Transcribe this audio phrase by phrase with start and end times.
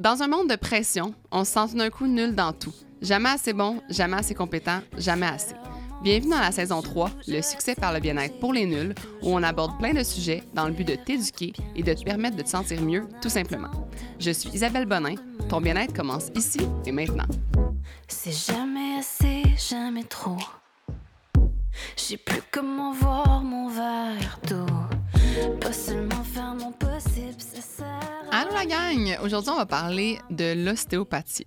[0.00, 2.72] Dans un monde de pression, on se sent tout d'un coup nul dans tout.
[3.02, 5.54] Jamais assez bon, jamais assez compétent, jamais assez.
[6.02, 9.42] Bienvenue dans la saison 3, le succès par le bien-être pour les nuls, où on
[9.42, 12.48] aborde plein de sujets dans le but de t'éduquer et de te permettre de te
[12.48, 13.68] sentir mieux, tout simplement.
[14.18, 15.16] Je suis Isabelle Bonin.
[15.50, 17.28] Ton bien-être commence ici et maintenant.
[18.08, 20.38] C'est jamais assez, jamais trop.
[21.94, 24.64] Je sais plus comment voir mon verre d'eau.
[28.32, 29.18] Allô la gang!
[29.22, 31.46] Aujourd'hui, on va parler de l'ostéopathie.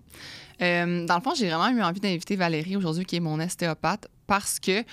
[0.62, 4.08] Euh, dans le fond, j'ai vraiment eu envie d'inviter Valérie aujourd'hui, qui est mon ostéopathe,
[4.28, 4.84] parce que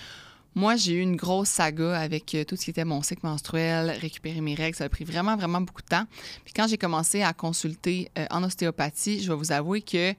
[0.54, 3.90] moi, j'ai eu une grosse saga avec euh, tout ce qui était mon cycle menstruel,
[4.00, 4.76] récupérer mes règles.
[4.76, 6.06] Ça a pris vraiment, vraiment beaucoup de temps.
[6.44, 10.14] Puis quand j'ai commencé à consulter euh, en ostéopathie, je vais vous avouer que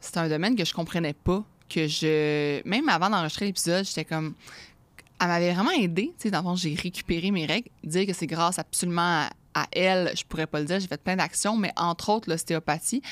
[0.00, 2.66] c'est un domaine que je comprenais pas, que je...
[2.68, 4.34] Même avant d'enregistrer l'épisode, j'étais comme...
[5.20, 6.14] Elle m'avait vraiment aidé.
[6.18, 7.70] Tu sais, j'ai récupéré mes règles.
[7.84, 10.80] Dire que c'est grâce absolument à, elle, je pourrais pas le dire.
[10.80, 13.02] J'ai fait plein d'actions, mais entre autres, l'ostéopathie.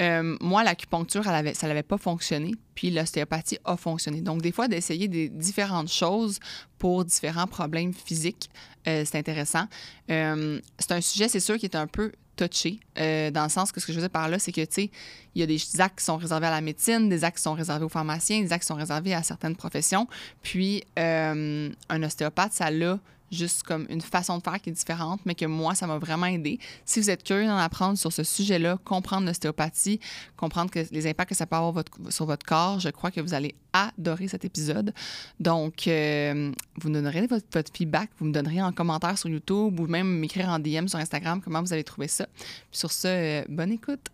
[0.00, 4.22] Euh, moi, l'acupuncture, ça n'avait pas fonctionné, puis l'ostéopathie a fonctionné.
[4.22, 6.38] Donc, des fois, d'essayer des différentes choses
[6.78, 8.48] pour différents problèmes physiques,
[8.88, 9.66] euh, c'est intéressant.
[10.10, 13.72] Euh, c'est un sujet, c'est sûr, qui est un peu touché, euh, dans le sens
[13.72, 14.90] que ce que je veux dire par là, c'est que, tu sais,
[15.34, 17.54] il y a des actes qui sont réservés à la médecine, des actes qui sont
[17.54, 20.06] réservés aux pharmaciens, des actes qui sont réservés à certaines professions.
[20.42, 22.98] Puis, euh, un ostéopathe, ça l'a
[23.32, 26.26] juste comme une façon de faire qui est différente, mais que moi, ça m'a vraiment
[26.26, 26.58] aidé.
[26.84, 29.98] Si vous êtes curieux d'en apprendre sur ce sujet-là, comprendre l'ostéopathie,
[30.36, 33.54] comprendre les impacts que ça peut avoir sur votre corps, je crois que vous allez
[33.72, 34.92] adorer cet épisode.
[35.40, 39.86] Donc, euh, vous nous donnerez votre, feedback, vous me donnerez en commentaire sur YouTube ou
[39.86, 42.26] même m'écrire en DM sur Instagram comment vous allez trouver ça.
[42.70, 44.08] Puis sur ce, euh, bonne écoute.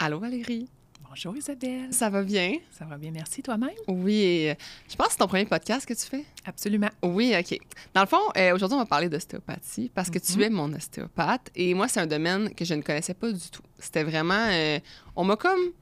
[0.00, 0.68] Allô Valérie,
[1.08, 1.92] Bonjour Isabelle.
[1.92, 2.58] ça va bien?
[2.70, 3.70] Ça va bien, merci toi-même?
[3.88, 4.54] Oui, euh,
[4.90, 6.24] je pense que c'est ton premier podcast que tu fais?
[6.44, 6.90] Absolument.
[7.02, 7.58] Oui, OK.
[7.94, 10.42] Dans le fond, euh, aujourd'hui, on va parler d'ostéopathie parce que tu Mhm.
[10.42, 13.62] es mon ostéopathe et moi, c'est un domaine que je ne connaissais pas du tout.
[13.78, 14.48] C'était vraiment.
[14.50, 14.78] euh,
[15.16, 15.72] on m'a comme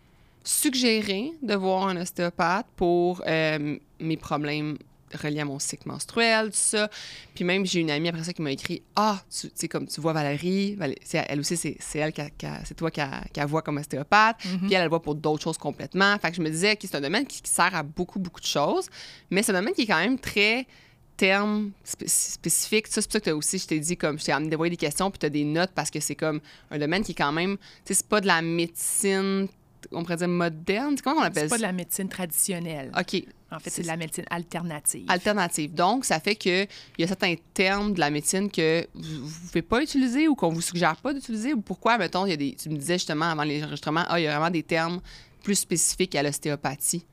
[0.45, 4.79] suggéré de voir un ostéopathe pour euh, mes problèmes
[5.15, 6.91] reliés à mon cycle menstruel, tout ça.
[7.35, 10.01] Puis même, j'ai une amie après ça qui m'a écrit Ah, tu sais, comme tu
[10.01, 12.23] vois Valérie, Valé- c'est- elle aussi, c'est elle, qui
[12.65, 14.45] c'est toi qui a, qui a voit comme ostéopathe.
[14.45, 14.59] Mhm.
[14.67, 16.19] Puis elle, elle voit pour d'autres choses complètement.
[16.19, 18.41] Fait que je me disais que c'est un domaine qui, qui sert à beaucoup, beaucoup
[18.41, 18.89] de choses,
[19.31, 20.67] mais c'est un domaine qui est quand même très
[21.17, 22.87] terme spé- spécifique.
[22.89, 25.11] C'est pour ça que t'as aussi, je t'ai dit, comme, je t'ai amené des questions,
[25.11, 27.57] puis tu as des notes parce que c'est comme un domaine qui est quand même,
[27.57, 29.49] tu sais, c'est pas de la médecine,
[29.93, 30.97] on pourrait dire moderne.
[31.03, 31.59] Comment on appelle C'est pas ça?
[31.59, 32.91] de la médecine traditionnelle.
[32.99, 35.05] OK, En fait, c'est c'est de la médecine alternative.
[35.09, 35.75] alternative.
[35.75, 36.67] Donc, ça fait qu'il
[36.99, 40.51] y a certains termes de la médecine que vous ne pouvez pas utiliser ou qu'on
[40.51, 41.55] vous suggère pas d'utiliser.
[41.55, 44.19] Ou pourquoi, mettons, il y a des, tu me disais justement avant les enregistrements, ah,
[44.21, 45.01] il y a vraiment des termes
[45.43, 47.05] plus spécifiques à l'ostéopathie.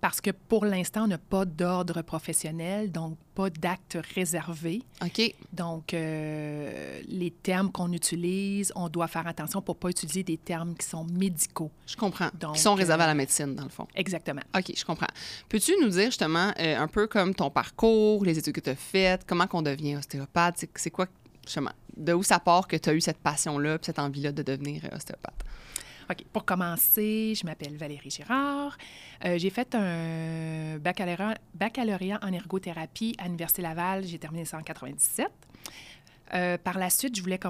[0.00, 4.82] Parce que pour l'instant, on n'a pas d'ordre professionnel, donc pas d'acte réservé.
[5.04, 10.36] OK, Donc, euh, les termes qu'on utilise, on doit faire attention pour pas utiliser des
[10.36, 11.70] termes qui sont médicaux.
[11.86, 12.30] je comprends.
[12.38, 13.86] Donc, qui sont réservés euh, à la médecine, dans le fond.
[13.94, 14.42] Exactement.
[14.56, 15.06] OK, je comprends.
[15.48, 18.76] Peux-tu nous dire justement euh, un peu comme ton parcours, les études que tu as
[18.76, 20.64] faites, comment qu'on devient ostéopathe?
[20.74, 21.06] C'est, quoi,
[21.44, 24.82] justement, de où ça part que tu as eu cette passion-là cette envie-là de devenir
[24.94, 25.44] ostéopathe?
[26.10, 26.24] OK.
[26.32, 28.76] Pour commencer, je m'appelle Valérie Girard.
[29.24, 34.04] Euh, j'ai fait un baccalauréat, baccalauréat en ergothérapie à l'Université Laval.
[34.04, 35.28] J'ai terminé ça en 97.
[36.34, 37.40] Euh, par la suite, je voulais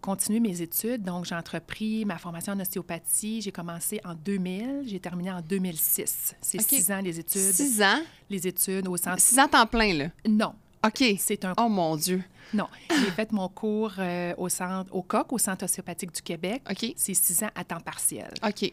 [0.00, 3.40] continuer mes études, donc j'ai entrepris ma formation en ostéopathie.
[3.42, 6.34] J'ai commencé en 2000, j'ai terminé en 2006.
[6.40, 6.66] C'est OK.
[6.68, 7.52] six ans les études.
[7.52, 8.00] Six ans?
[8.28, 9.20] Les études au centre.
[9.20, 10.08] Six ans temps plein, là?
[10.28, 10.54] Non,
[10.86, 11.04] OK.
[11.18, 11.54] c'est un.
[11.58, 12.22] Oh mon Dieu.
[12.52, 16.62] Non, j'ai fait mon cours euh, au centre, au COC, au Centre ostéopathique du Québec.
[16.70, 16.92] OK.
[16.96, 18.32] C'est six ans à temps partiel.
[18.46, 18.72] OK.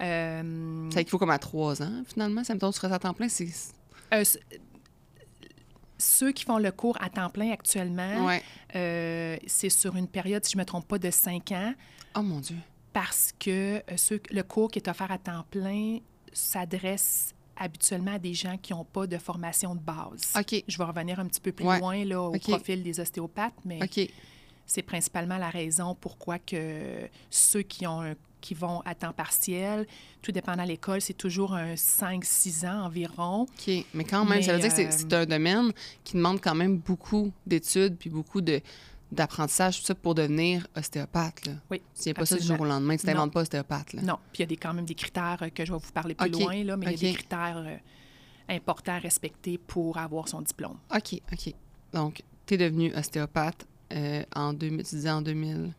[0.00, 2.44] Euh, Ça équivaut comme à trois ans, finalement.
[2.44, 3.48] Ça me tombe sur à temps plein, c'est.
[4.14, 4.22] Euh,
[5.96, 8.42] ceux qui font le cours à temps plein actuellement, Ouais.
[9.46, 11.74] c'est sur une période, si je ne me trompe pas, de cinq ans,
[12.14, 12.56] Oh mon Dieu.
[12.92, 15.98] parce que ceux- le cours qui est offert à temps plein
[16.32, 20.32] s'adresse habituellement à des gens qui n'ont pas de formation de base.
[20.38, 20.62] OK.
[20.66, 21.78] Je vais revenir un petit peu plus Ouais.
[21.78, 23.80] loin là, au profil des ostéopathes, mais
[24.66, 29.84] c'est principalement la raison pourquoi que ceux qui ont un- qui vont à temps partiel,
[30.22, 33.42] tout dépendant de l'école, c'est toujours un 5-6 ans environ.
[33.42, 33.84] OK.
[33.94, 35.72] Mais quand même, ça veut dire que c'est, euh, c'est un domaine
[36.04, 38.60] qui demande quand même beaucoup d'études puis beaucoup de,
[39.10, 41.46] d'apprentissage, tout ça, pour devenir ostéopathe.
[41.46, 41.52] Là.
[41.70, 42.96] Oui, viens pas ça du jour au lendemain.
[42.96, 43.94] Tu t'inventes pas ostéopathe.
[43.94, 44.02] Là.
[44.02, 45.92] Non, puis il y a des, quand même des critères euh, que je vais vous
[45.92, 47.76] parler plus loin, là, mais il y a des critères euh,
[48.48, 50.78] importants à respecter pour avoir son diplôme.
[50.94, 51.54] OK, OK.
[51.92, 55.72] Donc, tu es devenu ostéopathe euh, en 2000, tu disais en 2006.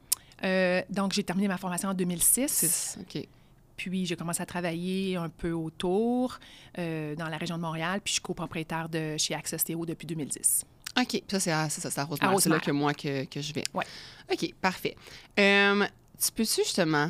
[0.43, 3.27] Euh, donc, j'ai terminé ma formation en 2006, OK.
[3.75, 6.39] puis j'ai commencé à travailler un peu autour
[6.77, 10.07] euh, dans la région de Montréal, puis je suis copropriétaire de chez Access Théo depuis
[10.07, 10.65] 2010.
[10.97, 11.23] OK.
[11.29, 12.31] Ça, c'est à, ça, c'est à Rosemère.
[12.35, 13.63] À C'est là que moi que, que je vais.
[13.73, 13.85] Ouais.
[14.31, 14.95] OK, parfait.
[15.39, 15.85] Euh,
[16.21, 17.09] tu peux-tu justement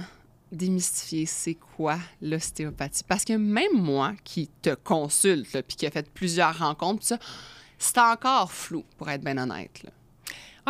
[0.51, 3.03] démystifier c'est quoi l'ostéopathie?
[3.07, 7.17] Parce que même moi, qui te consulte, là, puis qui a fait plusieurs rencontres, ça,
[7.77, 9.83] c'est encore flou, pour être bien honnête.
[9.83, 9.91] là.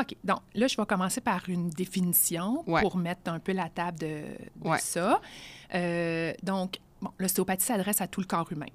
[0.01, 0.15] OK.
[0.23, 2.81] Donc, là, je vais commencer par une définition Ouais.
[2.81, 4.07] pour mettre un peu la table de,
[4.57, 4.77] de Ouais.
[4.79, 5.19] ça.
[5.73, 8.67] Euh, donc, bon, l'ostéopathie s'adresse à tout le corps humain.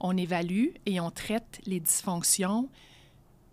[0.00, 2.68] On évalue et on traite les dysfonctions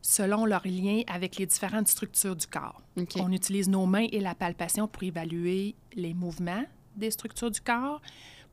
[0.10, 2.82] selon leur lien avec les différentes structures du corps.
[3.20, 6.64] On utilise nos mains et la palpation pour évaluer les mouvements
[6.96, 8.02] des structures du corps,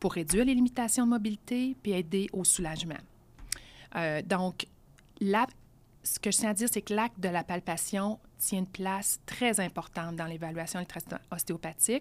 [0.01, 2.99] pour réduire les limitations de mobilité, puis aider au soulagement.
[3.95, 4.67] Euh, donc,
[5.21, 5.47] la-
[6.03, 9.21] ce que je tiens à dire, c'est que l'acte de la palpation tient une place
[9.25, 10.81] très importante dans l'évaluation.
[10.85, 12.01] Puis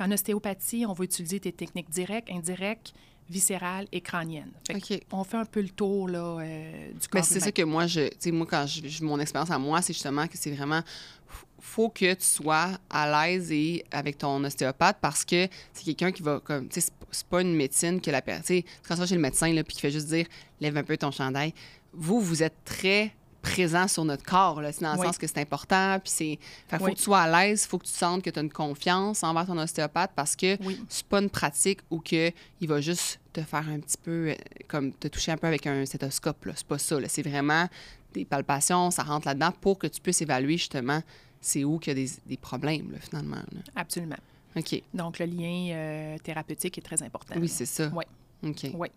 [0.00, 2.94] en ostéopathie, on va utiliser des techniques directes, indirectes,
[3.28, 4.02] viscérales et.
[4.66, 5.00] Fait OK.
[5.12, 8.30] On fait un peu le tour là, euh, du corps c'est ça que moi, je,
[8.30, 10.80] moi, quand je, mon expérience à moi, c'est justement que c'est vraiment,
[11.60, 16.22] faut que tu sois à l'aise et avec ton ostéopathe parce que c'est quelqu'un qui
[16.22, 19.00] va, comme, tu sais, c'est pas une médecine que la personne, tu sais, quand tu
[19.00, 20.26] vas chez le médecin, là, puis qui fait juste dire,
[20.60, 21.52] lève un peu ton chandail.
[21.92, 23.12] Vous, vous êtes très
[23.50, 25.06] présent sur notre corps, c'est dans le Oui.
[25.06, 26.38] sens que c'est important, puis c'est,
[26.68, 26.92] fait, faut Oui.
[26.92, 29.46] que tu sois à l'aise, faut que tu sentes que tu as une confiance envers
[29.46, 30.80] ton ostéopathe parce que Oui.
[30.88, 34.34] c'est pas une pratique où que il va juste te faire un petit peu, euh,
[34.68, 36.36] comme te toucher un peu avec un stéthoscope.
[36.56, 36.96] C'est pas ça.
[37.08, 37.68] C'est vraiment
[38.12, 41.02] des palpations, ça rentre là-dedans pour que tu puisses évaluer justement
[41.40, 43.36] c'est où qu'il y a des, des problèmes, là, finalement.
[43.36, 43.60] là.
[43.76, 44.16] Absolument.
[44.56, 44.82] OK.
[44.94, 47.34] Donc, le lien euh, thérapeutique est très important.
[47.38, 47.90] Oui, c'est ça.
[47.94, 48.04] Oui.
[48.42, 48.70] OK.
[48.74, 48.88] Oui.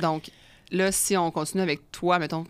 [0.00, 0.30] Donc,
[0.70, 2.46] là, si on continue avec toi, mettons,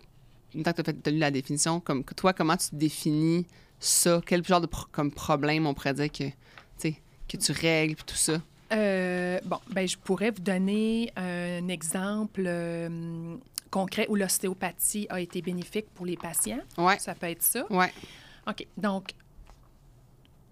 [0.55, 3.45] une fois que tu as lu la définition, comme toi, comment tu définis
[3.79, 4.21] ça?
[4.25, 6.33] Quel genre de pro- comme problème on pourrait dire que, tu
[6.77, 6.95] sais,
[7.27, 8.41] que tu règles puis tout ça?
[8.73, 13.35] Euh, bon, ben, je pourrais vous donner un exemple euh,
[13.69, 16.61] concret où l'ostéopathie a été bénéfique pour les patients.
[16.77, 16.97] Ouais.
[16.99, 17.65] Ça peut être ça.
[17.69, 17.91] Ouais.
[18.47, 18.65] OK.
[18.77, 19.11] Donc,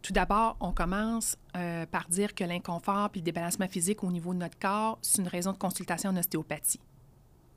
[0.01, 4.33] tout d'abord, on commence euh, par dire que l'inconfort puis le débalancement physique au niveau
[4.33, 6.79] de notre corps, c'est une raison de consultation en ostéopathie.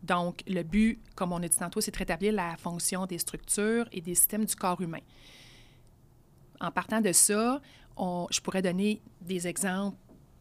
[0.03, 3.87] Donc, le but, comme on a dit tantôt, c'est de rétablir la fonction des structures
[3.93, 4.99] et des systèmes du corps humain.
[6.61, 7.61] En partant de ça,
[7.97, 9.97] on- je pourrais donner des exemples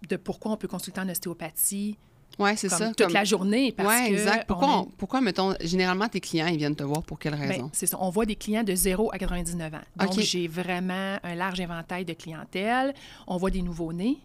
[0.07, 1.97] de pourquoi on peut consulter en ostéopathie
[2.39, 2.87] Ouais, c'est comme ça.
[2.87, 3.71] toute comme- la journée.
[3.73, 4.47] Que exact.
[4.47, 7.33] Pourquoi, on est- on- pourquoi, mettons, généralement, tes clients, ils viennent te voir pour quelle
[7.33, 7.69] Ben, raison?
[7.73, 7.97] c'est ça.
[7.99, 9.81] On voit des clients de 0 à 99 ans.
[9.97, 12.93] Donc, j'ai vraiment un large éventail de clientèle.
[13.27, 14.17] On voit des nouveaux-nés.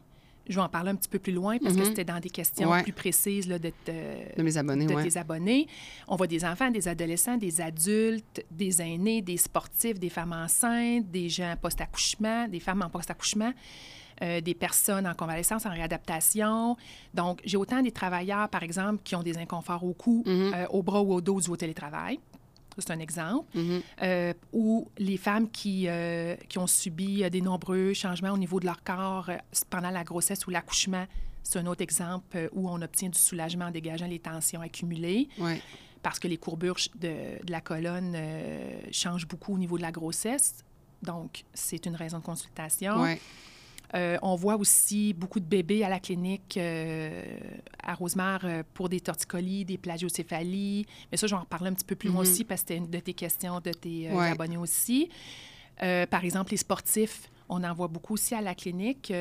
[0.48, 1.86] Je vais en parler un petit peu plus loin parce que Mhm.
[1.86, 2.82] c'était dans des questions Ouais.
[2.82, 5.08] plus précises là, de, te- de mes abonnés, de ouais.
[5.08, 5.66] tes abonnés.
[6.08, 11.10] On voit des enfants, des adolescents, des adultes, des aînés, des sportifs, des femmes enceintes,
[11.10, 13.52] des gens post-accouchement, des femmes en post-accouchement,
[14.22, 16.76] euh, des personnes en convalescence, en réadaptation.
[17.12, 20.52] Donc, j'ai autant des travailleurs, par exemple, qui ont des inconforts au cou, Mhm.
[20.54, 22.18] euh, au bras ou au dos du au télétravail.
[22.78, 23.46] C'est un exemple.
[24.02, 28.60] Euh, ou les femmes qui, euh, qui ont subi euh, des nombreux changements au niveau
[28.60, 29.30] de leur corps
[29.70, 31.06] pendant la grossesse ou l'accouchement.
[31.42, 35.62] C'est un autre exemple où on obtient du soulagement en dégageant les tensions accumulées Ouais.
[36.02, 39.92] parce que les courbures de, de la colonne euh, changent beaucoup au niveau de la
[39.92, 40.56] grossesse.
[41.02, 43.00] Donc, c'est une raison de consultation.
[43.00, 43.20] Ouais.
[43.96, 47.22] Euh, on voit aussi beaucoup de bébés à la clinique euh,
[47.82, 50.84] à Rosemère euh, pour des torticolis, des plagiocéphalies.
[51.10, 52.28] Mais ça, je vais en reparler un petit peu plus loin Mhm.
[52.30, 54.28] aussi parce que c'était une de tes questions de tes Ouais.
[54.30, 55.08] abonnés aussi.
[56.10, 59.12] Par exemple, les sportifs, on en voit beaucoup aussi à la clinique.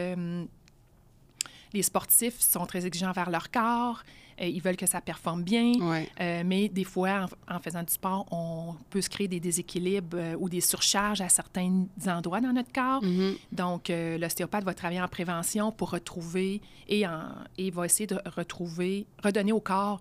[1.73, 4.03] Les sportifs sont très exigeants vers leur corps.
[4.41, 5.73] euh, ils veulent que ça performe bien.
[5.79, 6.09] Ouais.
[6.19, 10.17] Euh, mais des fois, en, en faisant du sport, on peut se créer des déséquilibres
[10.17, 13.03] euh, ou des surcharges à certains endroits dans notre corps.
[13.03, 13.35] Mhm.
[13.51, 17.21] Donc, l'ostéopathe va travailler en prévention pour retrouver et, en,
[17.57, 19.99] et va essayer de retrouver, redonner au corps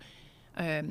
[0.60, 0.82] euh,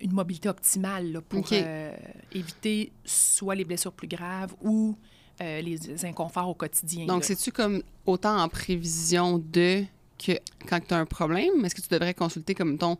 [0.00, 1.92] une mobilité optimale là, pour euh,
[2.32, 4.96] éviter soit les blessures plus graves ou
[5.42, 7.04] euh, les inconforts au quotidien.
[7.06, 9.84] Donc, c'est-tu comme autant en prévision de
[10.24, 10.32] que
[10.68, 12.98] quand tu as un problème, est-ce que tu devrais consulter comme ton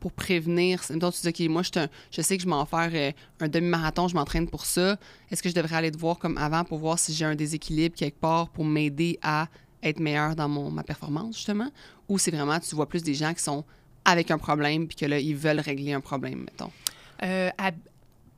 [0.00, 2.90] pour prévenir, mettons, tu dis, OK, moi, je, un- je sais que je m'en faire
[2.92, 4.96] euh, un demi-marathon, je m'entraîne pour ça.
[5.30, 7.94] Est-ce que je devrais aller te voir comme avant pour voir si j'ai un déséquilibre
[7.94, 9.46] quelque part pour m'aider à
[9.80, 11.70] être meilleur dans mon, ma performance, justement?
[12.08, 13.64] Ou c'est vraiment, tu vois plus des gens qui sont
[14.04, 16.72] avec un problème puis que là, ils veulent régler un problème, mettons?
[17.22, 17.50] Euh,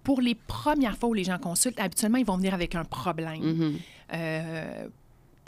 [0.02, 3.42] pour les premières fois où les gens consultent, habituellement, ils vont venir avec un problème.
[3.42, 3.78] Mhm.
[4.12, 4.88] euh,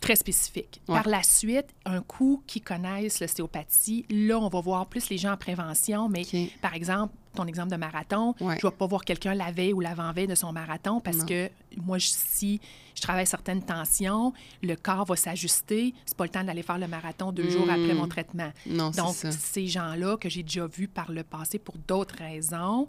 [0.00, 0.80] très spécifique.
[0.88, 0.94] Ouais.
[0.96, 5.32] Par la suite, un coup qui connaissent l'ostéopathie, là, on va voir plus les gens
[5.32, 6.22] en prévention, mais
[6.60, 8.56] par exemple, ton exemple de marathon, Ouais.
[8.60, 11.26] je ne vais pas voir quelqu'un la veille ou l'avant-veille de son marathon parce Non.
[11.26, 12.60] que moi, je- si
[12.94, 15.92] je travaille certaines tensions, le corps va s'ajuster.
[16.06, 18.50] C'est pas le temps d'aller faire le marathon deux jours après mon traitement.
[18.66, 19.30] Non, c'est Donc, ça.
[19.32, 22.86] ces gens-là que j'ai déjà vus par le passé pour d'autres raisons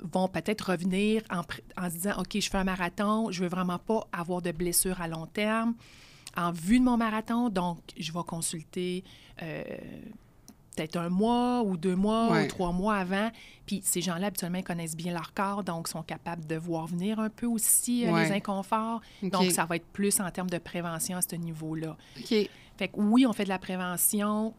[0.00, 1.40] vont peut-être revenir en,
[1.82, 5.00] en se disant, OK, je fais un marathon, je veux vraiment pas avoir de blessures
[5.00, 5.74] à long terme.
[6.36, 7.48] En vue de mon marathon.
[7.48, 9.04] Donc, je vais consulter
[9.42, 9.62] euh,
[10.76, 12.44] peut-être un mois ou deux mois Ouais.
[12.44, 13.30] ou trois mois avant.
[13.64, 17.30] Puis ces gens-là, habituellement, connaissent bien leur corps, donc sont capables de voir venir un
[17.30, 18.26] peu aussi euh, Ouais.
[18.28, 19.00] les inconforts.
[19.22, 21.96] Donc, ça va être plus en termes de prévention à ce niveau-là.
[22.18, 22.34] OK.
[22.78, 24.52] Fait que oui, on fait de la prévention,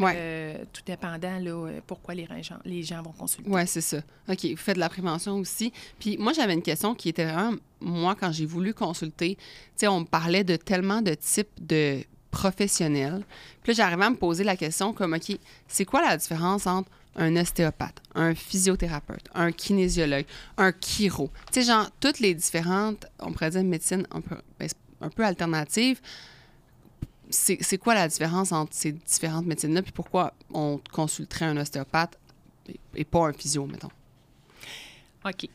[0.00, 0.12] Ouais.
[0.14, 3.50] euh, tout dépendant là, euh, pourquoi les gens, les gens vont consulter.
[3.50, 3.98] Oui, c'est ça.
[4.28, 5.72] OK, vous faites de la prévention aussi.
[5.98, 9.42] Puis moi, j'avais une question qui était vraiment, moi, quand j'ai voulu consulter, tu
[9.76, 13.24] sais, on me parlait de tellement de types de professionnels.
[13.62, 15.36] Puis là, j'arrivais à me poser la question comme, OK,
[15.66, 20.26] c'est quoi la différence entre un ostéopathe, un physiothérapeute, un kinésiologue,
[20.56, 21.30] un chiro?
[21.52, 24.68] Tu sais, genre, toutes les différentes, on pourrait dire médecine un peu, ben,
[25.00, 26.00] un peu alternative.
[27.30, 29.82] C'est quoi la différence entre ces différentes médecines-là?
[29.82, 32.18] Puis pourquoi on consulterait un ostéopathe
[32.68, 33.90] et- et pas un physio, mettons?
[35.24, 35.48] OK.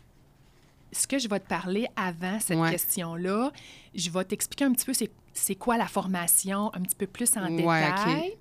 [0.92, 2.70] Ce que je vais te parler avant cette Ouais.
[2.72, 3.52] question-là,
[3.96, 4.94] je vais t'expliquer un petit peu
[5.34, 8.38] c'est, quoi la formation, un petit peu plus en Ouais, détail OK.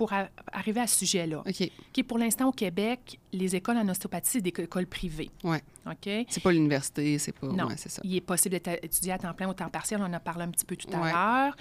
[0.00, 1.40] Pour a- arriver à ce sujet-là.
[1.46, 1.70] OK.
[1.98, 5.28] OK, pour l'instant, au Québec, les écoles en ostéopathie, c'est des écoles privées.
[5.44, 5.62] Ouais.
[5.86, 6.26] OK?
[6.30, 7.48] C'est pas l'université, c'est pas.
[7.48, 7.66] Non.
[7.66, 8.00] Ouais, c'est ça.
[8.02, 10.00] Il est possible étudié à temps plein ou temps partiel.
[10.00, 11.12] On en a parlé un petit peu tout à Ouais.
[11.12, 11.54] l'heure.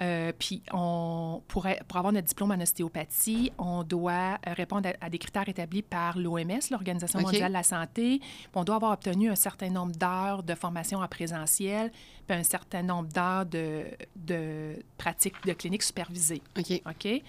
[0.00, 5.04] Euh, puis, on, pour, a- pour avoir notre diplôme en ostéopathie, on doit répondre à,
[5.04, 8.20] à des critères établis par l'OMS, l'Organisation mondiale de la santé.
[8.20, 11.92] Puis on doit avoir obtenu un certain nombre d'heures de formation en présentiel,
[12.26, 13.84] puis un certain nombre d'heures de,
[14.16, 16.40] de pratique de clinique supervisée.
[16.58, 16.80] OK.
[16.86, 17.22] OK?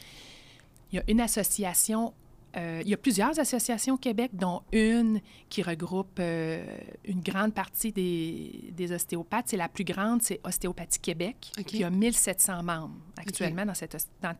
[0.93, 2.13] Il y a une association,
[2.55, 6.63] euh, il y a plusieurs associations au Québec, dont une qui regroupe euh,
[7.03, 9.45] une grande partie des, des ostéopathes.
[9.49, 14.35] C'est la plus grande, c'est Ostéopathie Québec, qui a 1700 membres actuellement dans cette, dans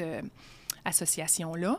[0.00, 0.22] euh,
[0.84, 1.78] association-là.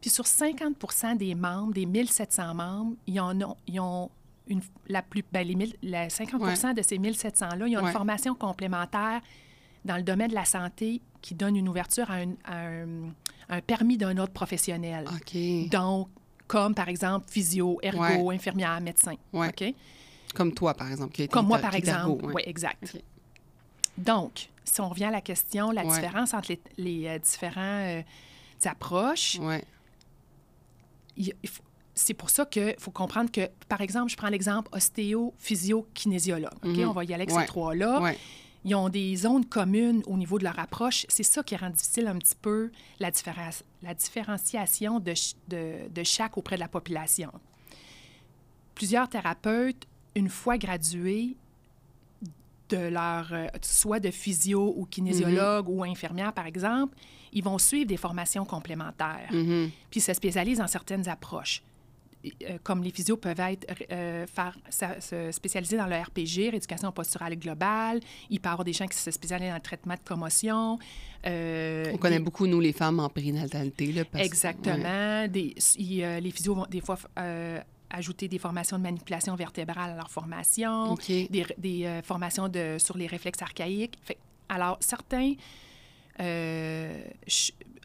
[0.00, 4.10] Puis sur 50% des membres, des 1700 membres, ils en ont, ils ont
[4.48, 7.86] une, la plus, ben, les mille- la 50 de ces 1700-là, ils ont Ouais.
[7.86, 9.20] une formation complémentaire
[9.84, 13.12] dans le domaine de la santé qui donne une ouverture à un, à un-
[13.48, 15.06] un permis d'un autre professionnel.
[15.08, 15.68] OK.
[15.70, 16.08] Donc,
[16.46, 18.34] comme par exemple physio, ergo, Ouais.
[18.34, 19.14] infirmière, médecin.
[19.32, 19.48] Ouais.
[19.48, 19.74] OK?
[20.34, 21.12] Comme toi, par exemple.
[21.12, 22.24] qui Comme moi, par exemple.
[22.26, 22.32] ouais.
[22.36, 22.92] Oui, exact.
[22.94, 23.02] OK.
[23.98, 25.94] Donc, si on revient à la question, la Ouais.
[25.94, 28.02] différence entre les, les, euh, différents euh,
[28.64, 29.64] approches, Ouais.
[31.94, 36.54] c'est pour ça qu'il faut comprendre que, par exemple, je prends l'exemple ostéo, physio, kinésiologue.
[36.64, 36.76] OK?
[36.76, 36.88] Mhm.
[36.88, 37.42] On va y aller avec Ouais.
[37.42, 38.00] ces trois-là.
[38.64, 41.06] Ils ont des zones communes au niveau de leur approche.
[41.08, 45.88] C'est ça qui rend difficile un petit peu la, différen- la différenciation de, ch- de-
[45.88, 47.32] de chaque auprès de la population.
[48.74, 51.36] Plusieurs thérapeutes, une fois gradués
[52.68, 56.96] de leur, euh, soit de physio ou kinésiologue ou infirmière, par exemple,
[57.32, 59.70] ils vont suivre des formations complémentaires Mhm.
[59.90, 61.62] puis se spécialisent dans certaines approches.
[62.22, 64.54] Euh, comme les physios peuvent être euh, faire,
[65.00, 68.00] se spécialiser dans le RPG, rééducation posturale globale.
[68.28, 70.78] Il peut y avoir des gens qui se spécialisent dans le traitement de commotion.
[71.26, 73.92] euh, On connaît beaucoup, nous, les femmes en périnatalité.
[73.92, 74.76] Là, parce- Exactement.
[74.84, 75.28] ouais.
[75.28, 76.98] Des, il, euh, les physios vont des fois
[77.88, 83.06] ajouter des formations de manipulation vertébrale à leur formation, des, des, formations de, sur les
[83.06, 83.98] réflexes archaïques.
[84.04, 85.34] Fait- alors, certains,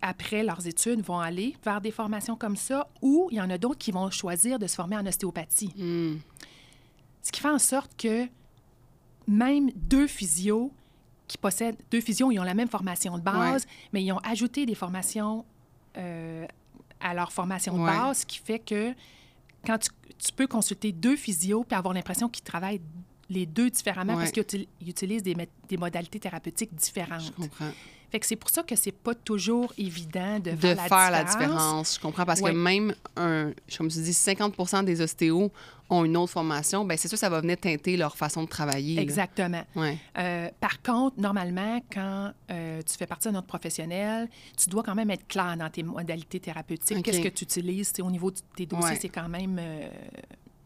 [0.01, 3.57] après leurs études, vont aller vers des formations comme ça, ou il y en a
[3.57, 5.71] d'autres qui vont choisir de se former en ostéopathie.
[5.77, 6.17] Hmm.
[7.23, 8.27] Ce qui fait en sorte que
[9.27, 10.71] même deux physios
[11.27, 14.65] qui possèdent, deux physios, ils ont la même formation de base, mais ils ont ajouté
[14.67, 15.43] des formations
[15.97, 16.45] euh,
[16.99, 17.91] à leur formation de Ouais.
[17.91, 18.93] base, ce qui fait que
[19.65, 22.81] quand tu, tu peux consulter deux physios puis avoir l'impression qu'ils travaillent
[23.29, 24.19] les deux différemment Ouais.
[24.19, 25.35] parce qu'ils util- ils utilisent des,
[25.67, 27.33] des modalités thérapeutiques Je différentes.
[27.35, 27.71] comprends.
[28.11, 31.11] Fait que c'est pour ça que c'est pas toujours évident de, De faire, faire la,
[31.11, 31.95] la différence.
[31.95, 32.51] Je comprends parce Ouais.
[32.51, 35.51] que même, un, comme tu dis, 50% des ostéos
[35.89, 36.83] ont une autre formation.
[36.85, 38.99] Ben c'est sûr, ça va venir teinter leur façon de travailler.
[38.99, 39.63] Exactement.
[39.75, 39.97] Ouais.
[40.17, 44.95] Euh, par contre, normalement, quand euh, tu fais partie d'un autre professionnel, tu dois quand
[44.95, 47.03] même être clair dans tes modalités thérapeutiques.
[47.03, 47.93] Qu'est-ce que tu utilises?
[48.01, 48.97] Au niveau de tes dossiers, Ouais.
[48.99, 49.87] c'est quand même euh,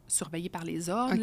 [0.08, 1.16] surveillé par les ordres.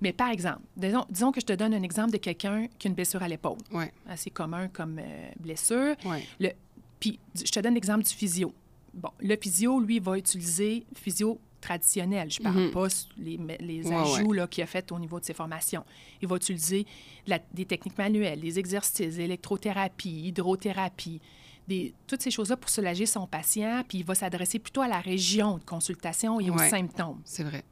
[0.00, 2.88] Mais par exemple, disons, disons que je te donne un exemple de quelqu'un qui a
[2.88, 3.58] une blessure à l'épaule.
[3.72, 3.92] Ouais.
[4.08, 5.94] Assez commun comme euh, blessure.
[6.04, 6.24] Ouais.
[6.38, 6.50] Le,
[6.98, 8.52] puis, je te donne l'exemple du physio.
[8.94, 12.30] Bon, le physio, lui, va utiliser physio traditionnel.
[12.30, 12.70] Je parle Mhm.
[12.70, 12.86] pas
[13.18, 13.36] les,
[13.84, 15.84] Ouais, ajouts là, qu'il a fait au niveau de ses formations.
[16.22, 16.86] Il va utiliser
[17.26, 21.20] la- des techniques manuelles, des exercices, électrothérapie, hydrothérapie,
[21.68, 25.00] des, toutes ces choses-là pour soulager son patient, puis il va s'adresser plutôt à la
[25.00, 26.68] région de consultation et aux Ouais.
[26.70, 27.20] symptômes.
[27.24, 27.62] C'est vrai.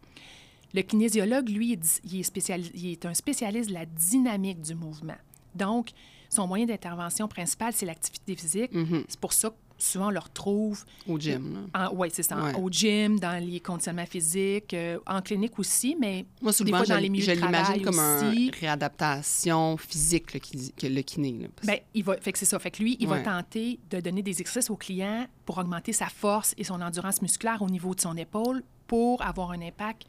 [0.75, 4.61] Le kinésiologue, lui, il est, il est spécialis- il est un spécialiste de la dynamique
[4.61, 5.17] du mouvement.
[5.55, 5.91] Donc,
[6.29, 8.73] son moyen d'intervention principal, c'est l'activité physique.
[8.75, 9.05] Mhm.
[9.09, 12.53] C'est pour ça souvent, on le retrouve Au gym, oui, c'est ça, Ouais.
[12.57, 16.93] au gym, dans les conditionnements physiques, euh, en clinique aussi, mais Moi, souvent, fois, je,
[16.95, 18.47] dans les milieux je de l'imagine travail comme aussi.
[18.47, 18.55] une
[19.03, 21.33] réadaptation physique, le, ki- que le kiné.
[21.43, 22.59] Là, parce- Ben, il va, fait que c'est ça.
[22.59, 23.23] Fait que lui, il Ouais.
[23.23, 27.23] va tenter de donner des exercices au client pour augmenter sa force et son endurance
[27.23, 30.07] musculaire au niveau de son épaule pour avoir un impact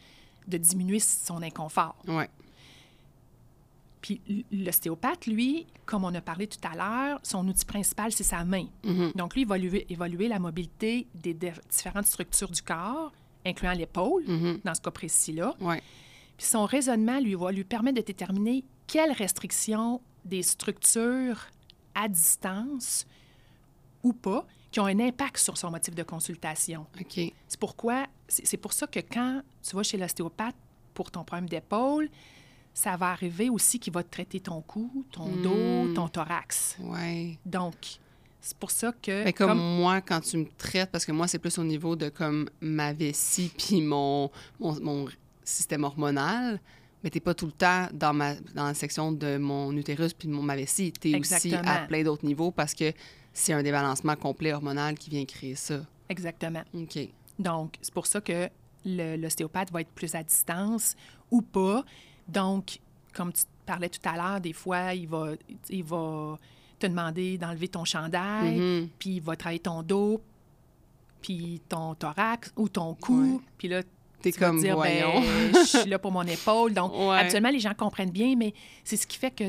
[0.49, 1.95] de diminuer son inconfort.
[2.07, 2.29] ouais.
[4.01, 8.45] Puis l'ostéopathe, lui, comme on a parlé tout à l'heure, son outil principal, c'est sa
[8.45, 8.65] main.
[8.85, 9.11] Mhm.
[9.15, 13.11] Donc, lui, il va évaluer, évaluer la mobilité des différentes structures du corps,
[13.45, 14.61] incluant l'épaule, Mhm.
[14.63, 15.53] dans ce cas précis-là.
[15.59, 15.83] Ouais.
[16.37, 21.47] Puis son raisonnement lui va lui permettre de déterminer quelles restrictions des structures
[21.93, 23.05] à distance
[24.03, 26.85] ou pas qui ont un impact sur son motif de consultation.
[27.49, 30.55] C'est pourquoi, c'est pour ça que quand tu vas chez l'ostéopathe
[30.93, 32.09] pour ton problème d'épaule,
[32.73, 35.93] ça va arriver aussi qu'il va te traiter ton cou, ton dos, Mm.
[35.95, 36.77] ton thorax.
[36.79, 37.37] Ouais.
[37.45, 37.75] Donc,
[38.41, 39.23] c'est pour ça que...
[39.25, 42.09] Mais comme, moi, quand tu me traites, parce que moi, c'est plus au niveau de
[42.09, 45.05] comme ma vessie puis mon, mon, mon
[45.43, 46.61] système hormonal,
[47.03, 50.27] mais t'es pas tout le temps dans, ma, dans la section de mon utérus puis
[50.27, 50.91] de mon, ma vessie.
[50.93, 52.93] T'es aussi à plein d'autres niveaux parce que
[53.33, 55.79] c'est un débalancement complet hormonal qui vient créer ça.
[56.09, 56.63] Exactement.
[56.73, 56.97] OK.
[57.39, 58.49] Donc, c'est pour ça que
[58.85, 60.95] l'ostéopathe va être plus à distance
[61.31, 61.83] ou pas.
[62.27, 62.79] Donc,
[63.13, 65.31] comme tu parlais tout à l'heure, des fois, il va,
[65.69, 66.37] il va
[66.79, 68.89] te demander d'enlever ton chandail, Mhm.
[68.99, 70.21] puis il va travailler ton dos,
[71.21, 73.33] puis ton thorax ou ton cou.
[73.35, 73.39] Ouais.
[73.57, 73.81] Puis là,
[74.21, 75.21] T'es tu vas comme, dire, voyons.
[75.21, 76.73] ben, je suis là pour mon épaule.
[76.73, 77.17] Donc, Ouais.
[77.17, 78.53] habituellement, les gens comprennent bien, mais
[78.83, 79.45] c'est ce qui fait que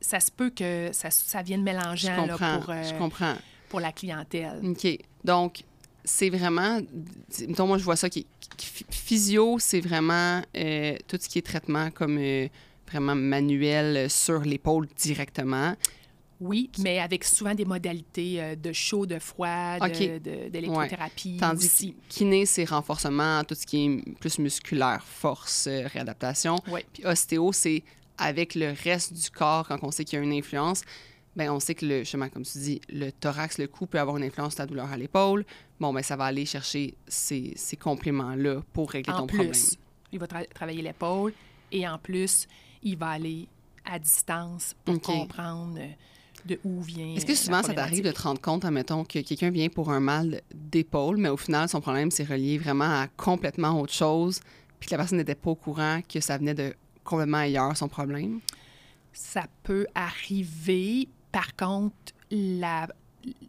[0.00, 2.58] ça se peut que ça, ça vienne Je mélangeant là, comprends.
[2.60, 3.34] pour, euh, Je comprends.
[3.68, 4.60] pour la clientèle.
[4.64, 4.98] OK.
[5.24, 5.64] Donc,
[6.04, 6.80] c'est vraiment.
[7.46, 8.26] Mettons, moi, je vois ça qui.
[8.56, 12.48] qui- physio, c'est vraiment euh, tout ce qui est traitement comme euh,
[12.90, 15.74] vraiment manuel euh, sur l'épaule directement.
[16.40, 20.22] Oui, mais avec souvent des modalités de chaud, de froid, de- OK.
[20.22, 21.92] de- d'électrothérapie Tandis aussi.
[21.92, 26.56] que kiné, c'est renforcement, tout ce qui est plus musculaire, force, réadaptation.
[26.92, 27.84] Puis ostéo, c'est
[28.18, 30.82] avec le reste du corps, quand on sait qu'il y a une influence,
[31.34, 34.16] ben on sait que, le, justement, comme tu dis, le thorax, le cou peut avoir
[34.16, 35.44] une influence sur ta douleur à l'épaule.
[35.80, 39.62] Bon, ben ça va aller chercher ces, ces compléments-là pour régler en ton plus, problème.
[40.12, 41.32] il va tra- travailler l'épaule
[41.70, 42.46] et en plus,
[42.82, 43.48] il va aller
[43.84, 45.88] à distance pour comprendre euh,
[46.44, 47.14] de où vient.
[47.14, 49.90] Est-ce que souvent la ça t'arrive de te rendre compte, admettons, que quelqu'un vient pour
[49.90, 54.40] un mal d'épaule, mais au final, son problème, c'est relié vraiment à complètement autre chose,
[54.78, 57.88] puis que la personne n'était pas au courant que ça venait de complètement ailleurs, son
[57.88, 58.40] problème?
[59.12, 61.08] Ça peut arriver.
[61.32, 61.94] Par contre,
[62.30, 62.86] la,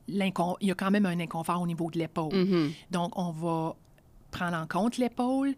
[0.08, 2.34] il y a quand même un inconfort au niveau de l'épaule.
[2.34, 2.72] Mhm.
[2.92, 3.76] Donc, on va
[4.32, 5.54] prendre en compte l'épaule,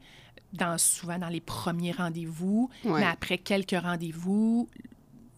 [0.53, 2.99] dans, souvent dans les premiers rendez-vous, Ouais.
[3.01, 4.67] mais après quelques rendez-vous,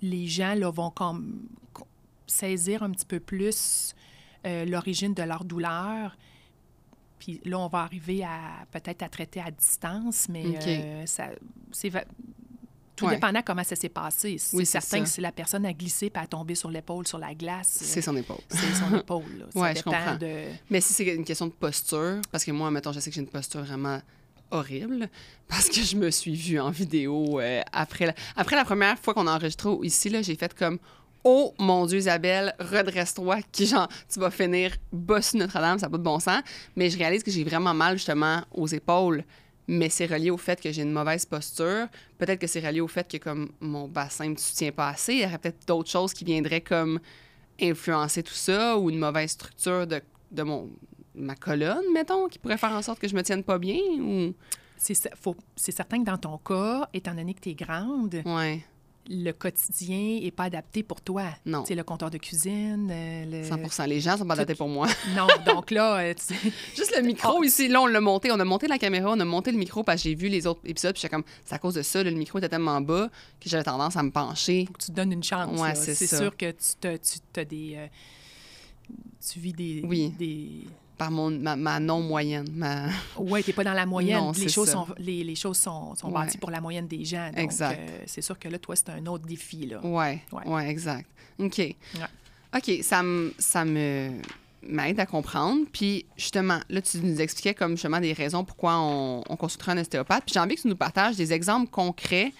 [0.01, 1.87] les gens là, vont comme co-
[2.27, 3.93] saisir un petit peu plus
[4.45, 6.15] euh, l'origine de leur douleur.
[7.19, 11.29] Puis là, on va arriver à peut-être à traiter à distance, mais euh, ça,
[11.71, 11.91] c'est
[12.97, 13.13] tout Ouais.
[13.15, 14.37] dépendant comment ça s'est passé.
[14.37, 15.03] C'est Oui, c'est certain ça.
[15.03, 17.99] que si la personne a glissé et a tombé sur l'épaule, sur la glace, C'est
[17.99, 18.37] euh, son épaule.
[18.49, 19.23] c'est son épaule.
[19.39, 19.45] là.
[19.53, 20.15] Ça Ouais, je comprends.
[20.15, 20.47] de...
[20.69, 23.21] Mais si c'est une question de posture, parce que moi, mettons, je sais que j'ai
[23.21, 24.01] une posture vraiment
[24.51, 25.09] horrible,
[25.47, 29.13] parce que je me suis vue en vidéo euh, après, la, après la première fois
[29.13, 30.79] qu'on a enregistré ici, j'ai fait comme
[31.23, 35.97] Oh mon Dieu, Isabelle, redresse-toi, qui genre, tu vas finir boss Notre-Dame, ça n'a pas
[35.97, 36.41] de bon sens.
[36.77, 39.23] Mais je réalise que j'ai vraiment mal justement aux épaules.
[39.67, 41.87] Mais c'est relié au fait que j'ai une mauvaise posture.
[42.17, 45.13] Peut-être que c'est relié au fait que comme mon bassin ne me soutient pas assez.
[45.13, 46.99] Il y aurait peut-être d'autres choses qui viendraient comme
[47.61, 50.01] influencer tout ça ou une mauvaise structure de,
[50.31, 50.69] de mon,
[51.15, 54.33] ma colonne, mettons, qui pourrait faire en sorte que je me tienne pas bien ou...
[54.79, 54.93] C'est
[55.71, 58.63] certain que dans ton cas, étant donné que tu es grande, Ouais,
[59.09, 61.23] le quotidien n'est pas adapté pour toi.
[61.45, 61.63] Non.
[61.67, 62.89] C'est le comptoir de cuisine.
[62.91, 63.67] euh, le...
[63.69, 64.87] 100 Les gens sont pas adaptés pour moi.
[65.15, 66.33] Non, donc là, euh, tu-
[66.75, 67.43] Juste le micro Oh.
[67.43, 68.31] ici, là, on l'a monté.
[68.31, 70.45] On a monté la caméra, on a monté le micro parce que j'ai vu les
[70.47, 72.81] autres épisodes, puis j'étais comme, c'est à cause de ça, là, le micro était tellement
[72.81, 73.07] bas
[73.39, 74.65] que j'avais tendance à me pencher.
[74.67, 75.59] faut que tu te donnes une chance.
[75.59, 77.73] Ouais, c'est sûr que tu te- tu as des.
[77.77, 77.87] euh,
[79.31, 79.81] tu vis des.
[79.85, 80.13] Oui.
[80.17, 80.49] des...
[80.97, 82.47] Par mon, ma, ma non-moyenne.
[82.53, 82.87] Ma...
[83.17, 84.17] Ouais, t'es pas dans la moyenne.
[84.19, 84.73] Non, les, choses ça.
[84.73, 86.13] sont, les, les choses sont, sont Ouais.
[86.13, 87.27] bâties pour la moyenne des gens.
[87.27, 87.79] Donc, Exact.
[87.79, 89.67] euh, c'est sûr que là, toi, c'est un autre défi.
[89.67, 89.79] Là.
[89.85, 90.69] Ouais, Ouais.
[90.69, 91.07] exact.
[91.39, 91.75] OK.
[92.55, 94.11] OK, ça me, ça me
[94.63, 95.65] m'aide à comprendre.
[95.71, 99.77] Puis justement, là, tu nous expliquais comme justement des raisons pourquoi on, on consulterait un
[99.77, 100.23] ostéopathe.
[100.25, 102.33] Puis j'ai envie que tu nous partages des exemples concrets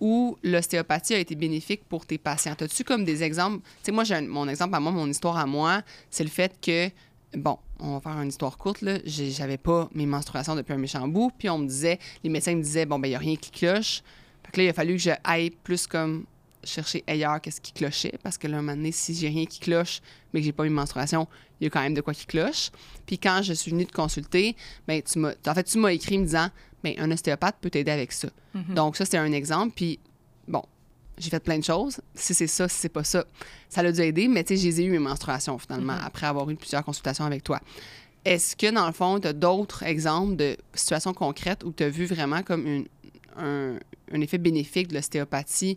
[0.00, 2.54] où l'ostéopathie a été bénéfique pour tes patients.
[2.60, 3.58] As-tu comme des exemples?
[3.64, 6.52] Tu sais, moi, j'ai mon exemple à moi, mon histoire à moi, c'est le fait
[6.60, 6.90] que,
[7.36, 8.98] bon, on va faire une histoire courte, là.
[9.04, 11.30] J'avais pas mes menstruations depuis un méchant bout.
[11.36, 13.50] Puis on me disait, les médecins me disaient, bon, ben, il n'y a rien qui
[13.50, 14.02] cloche.
[14.44, 16.24] Fait que là, il a fallu que je aille plus comme
[16.64, 19.58] chercher ailleurs qu'est-ce qui clochait, parce que là, un moment donné, si j'ai rien qui
[19.58, 20.00] cloche,
[20.32, 21.26] mais que j'ai pas eu de menstruation,
[21.60, 22.70] il y a quand même de quoi qui cloche.
[23.04, 26.18] Puis quand je suis venue te consulter, ben, tu m'as, en fait, tu m'as écrit
[26.18, 26.48] me disant,
[26.84, 28.28] ben, un ostéopathe peut t'aider avec ça.
[28.68, 29.72] Donc, ça, c'était un exemple.
[29.74, 29.98] Puis,
[30.46, 30.62] bon,
[31.18, 32.00] j'ai fait plein de choses.
[32.14, 33.24] Si c'est ça, si c'est pas ça,
[33.68, 36.56] ça l'a dû aider, mais tu sais, j'ai eu mes menstruations finalement, après avoir eu
[36.56, 37.60] plusieurs consultations avec toi.
[38.24, 41.88] Est-ce que, dans le fond, tu as d'autres exemples de situations concrètes où tu as
[41.90, 42.86] vu vraiment comme une,
[43.36, 43.78] un,
[44.12, 45.76] un effet bénéfique de l'ostéopathie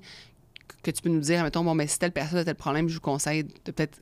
[0.84, 2.94] que tu peux nous dire, mettons, bon, ben, si telle personne a tel problème, je
[2.96, 4.00] vous conseille de peut-être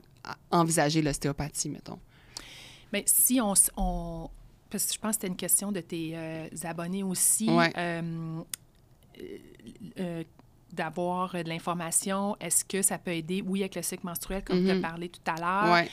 [0.51, 1.99] envisager l'ostéopathie, mettons?
[2.91, 4.29] Mais si on, s- on-
[4.69, 7.49] Parce que je pense que c'était une question de tes euh, abonnés aussi.
[7.49, 7.71] Ouais.
[7.77, 8.41] euh,
[9.99, 10.23] euh,
[10.73, 14.71] d'avoir de l'information, est-ce que ça peut aider, oui, avec le cycle menstruel, comme tu
[14.71, 14.81] as Mhm.
[14.81, 15.73] parlé tout à l'heure.
[15.73, 15.89] Ouais.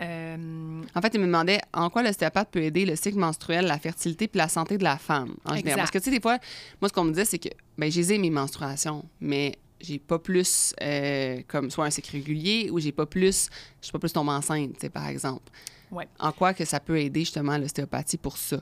[0.00, 3.78] Euh, En fait, il me demandait en quoi l'ostéopathe peut aider le cycle menstruel, la
[3.78, 5.78] fertilité puis la santé de la femme en général.
[5.78, 6.38] Parce que, tu sais, des fois,
[6.82, 10.18] moi, ce qu'on me disait, c'est que ben, j'ai ai mes menstruations, mais j'ai pas
[10.18, 13.48] plus euh, comme soit un cycle régulier ou j'ai pas plus,
[13.80, 15.50] je suis pas plus tombée enceinte, par exemple.
[15.90, 16.08] Ouais.
[16.18, 18.58] En quoi que ça peut aider justement l'ostéopathie pour ça?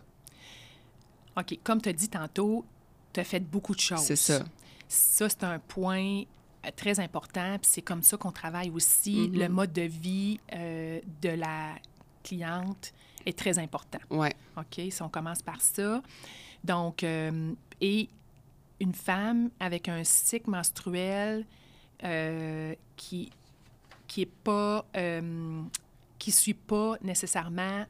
[1.37, 2.65] OK, comme tu as dit tantôt,
[3.13, 4.01] tu as fait beaucoup de choses.
[4.01, 4.45] C'est ça.
[4.89, 6.23] Ça, c'est un point
[6.65, 7.57] euh, très important.
[7.61, 9.29] Puis c'est comme ça qu'on travaille aussi.
[9.29, 9.39] Mhm.
[9.39, 11.75] Le mode de vie euh, de la
[12.23, 12.93] cliente
[13.27, 13.99] est très important.
[14.11, 14.35] Ouais.
[14.57, 14.81] OK?
[14.91, 16.03] Si on commence par ça.
[16.63, 18.09] Donc, euh, et
[18.81, 21.45] une femme avec un cycle menstruel
[22.03, 23.31] euh, qui
[24.07, 24.85] qui est pas
[26.19, 27.85] qui suit pas nécessairement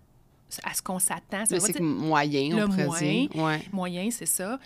[0.62, 1.44] à ce qu'on s'attend.
[1.46, 3.26] Ça Le cycle dire- moyen, le on moyen.
[3.26, 3.36] dire.
[3.36, 3.62] Ouais.
[3.72, 4.58] moyen, c'est ça,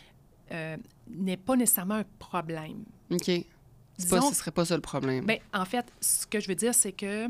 [0.53, 0.77] euh,
[1.11, 2.85] n'est pas nécessairement un problème.
[3.11, 3.25] OK.
[3.25, 5.27] C'est pas, Disons- ce serait pas ça le problème.
[5.27, 7.27] Bien, en fait, ce que je veux dire, c'est que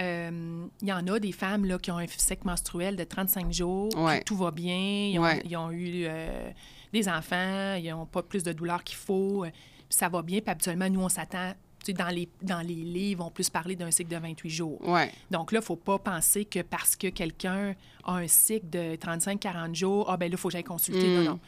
[0.00, 3.52] euh, il y en a des femmes là, qui ont un cycle menstruel de 35
[3.52, 4.22] jours, Ouais.
[4.24, 5.42] tout va bien, ils ont, Ouais.
[5.44, 6.50] ils ont eu euh,
[6.92, 9.50] des enfants, ils n'ont pas plus de douleur qu'il faut, euh,
[9.88, 11.52] ça va bien, puis habituellement, nous, on s'attend,
[11.96, 14.86] dans les, dans les livres, on plus parler d'un cycle de 28 jours.
[14.88, 15.10] Ouais.
[15.30, 18.96] Donc là, il ne faut pas penser que parce que quelqu'un a un cycle de
[18.96, 21.08] 35-40 jours, ah ben là, il faut que j'aille consulter.
[21.08, 21.14] Mm.
[21.24, 21.40] Non, non.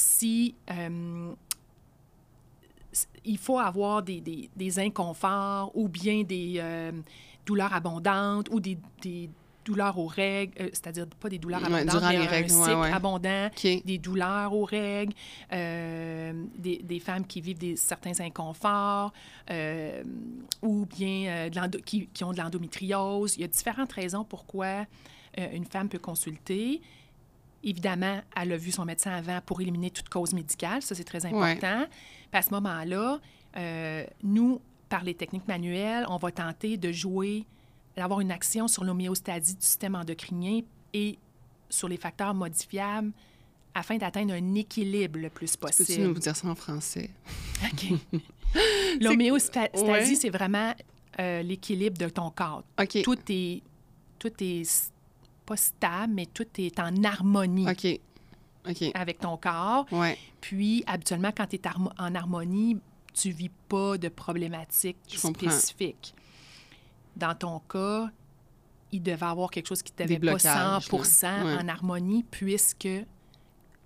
[0.00, 1.32] Si euh,
[3.24, 6.92] il faut avoir des, des- des inconforts ou bien des euh,
[7.44, 9.28] douleurs abondantes ou des, des
[9.64, 12.64] douleurs aux règles, euh, c'est-à-dire pas des douleurs Ouais, abondantes, durant mais les règles, ouais,
[12.64, 12.92] cycle ouais.
[12.92, 13.82] abondant, OK.
[13.84, 15.12] des douleurs aux règles,
[15.52, 19.12] euh, des, femmes qui vivent des, certains inconforts,
[20.62, 23.34] ou bien de qui, qui ont de l'endométriose.
[23.36, 24.86] Il y a différentes raisons pourquoi
[25.36, 26.80] une femme peut consulter.
[27.64, 30.80] Évidemment, elle a vu son médecin avant pour éliminer toute cause médicale.
[30.82, 31.86] Ça, c'est très important.
[32.30, 33.18] Puis à ce moment-là,
[33.56, 37.44] euh, nous, par les techniques manuelles, on va tenter de jouer,
[37.96, 40.60] d'avoir une action sur l'homéostasie du système endocrinien
[40.94, 41.18] et
[41.68, 43.10] sur les facteurs modifiables
[43.74, 46.06] afin d'atteindre un équilibre le plus Peux-tu possible.
[46.06, 47.10] nous dire ça en français?
[47.64, 47.92] OK.
[49.00, 50.04] L'homéostasie, Ouais.
[50.14, 50.74] c'est vraiment
[51.20, 52.64] euh, l'équilibre de ton corps.
[52.80, 53.02] OK.
[53.02, 53.62] Tout est,
[54.18, 54.90] tout est
[55.48, 58.00] pas stable, mais tout est en harmonie OK.
[58.68, 58.90] OK.
[58.94, 59.86] avec ton corps.
[59.92, 60.18] Ouais.
[60.40, 61.62] Puis, habituellement, quand tu es
[61.98, 62.76] en harmonie,
[63.14, 66.14] tu vis pas de problématiques spécifiques.
[67.16, 68.10] Dans ton cas,
[68.92, 71.44] il devait avoir quelque chose qui t'avait pas blocages, 100 là.
[71.44, 71.54] Ouais.
[71.62, 72.88] en harmonie, puisque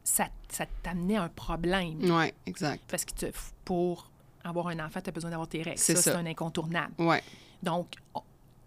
[0.05, 1.99] ça, ça t'amenait un problème.
[2.11, 2.83] Ouais, exact.
[2.89, 3.33] Parce que te-
[3.65, 4.11] pour
[4.45, 5.79] avoir un enfant, tu as besoin d'avoir tes règles.
[5.79, 6.19] C'est Ça, c'est ça.
[6.19, 6.93] un incontournable.
[6.99, 7.23] Ouais.
[7.63, 8.23] Donc, on-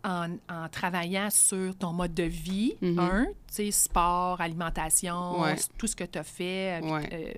[0.06, 3.00] en, en travaillant sur ton mode de vie, Mhm.
[3.00, 5.56] un, tu sais, sport, alimentation, Ouais.
[5.78, 7.10] tout ce que tu as fait, euh, Ouais.
[7.12, 7.34] euh,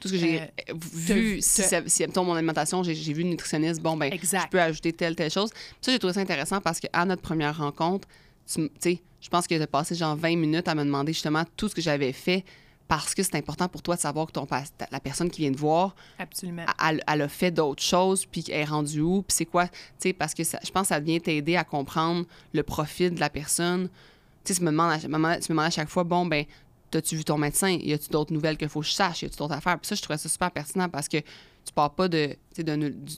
[0.00, 3.12] Tout ce que j'ai Euh, vu, te- si, ça, si mettons, mon alimentation, j'ai j'ai
[3.14, 4.44] vu une nutritionniste, bon, ben, Exact.
[4.44, 5.48] je peux ajouter telle, telle chose.
[5.80, 8.06] Ça, j'ai trouvé ça intéressant parce qu'à notre première rencontre,
[8.52, 11.68] tu sais, je pense que de passer genre 20 minutes à me demander justement tout
[11.70, 12.44] ce que j'avais fait
[12.86, 14.46] parce que c'est important pour toi de savoir que ton,
[14.90, 16.64] la personne qui vient te voir, absolument.
[16.86, 19.74] elle, elle a fait d'autres choses, puis elle est rendue où, puis c'est quoi, tu
[19.98, 23.20] sais, parce que ça- je pense que ça vient t'aider à comprendre le profil de
[23.20, 23.88] la personne.
[24.44, 26.04] Tu sais, tu me demandes à, tu me demandes- tu me demandes à chaque fois,
[26.04, 26.44] bon, ben,
[26.90, 27.68] t'as-tu vu ton médecin?
[27.80, 29.22] Y a-tu d'autres nouvelles qu'il faut que je sache?
[29.22, 29.78] Y a-tu d'autres affaires?
[29.78, 32.62] Puis ça, je trouvais ça super pertinent parce que tu pars pas de, du,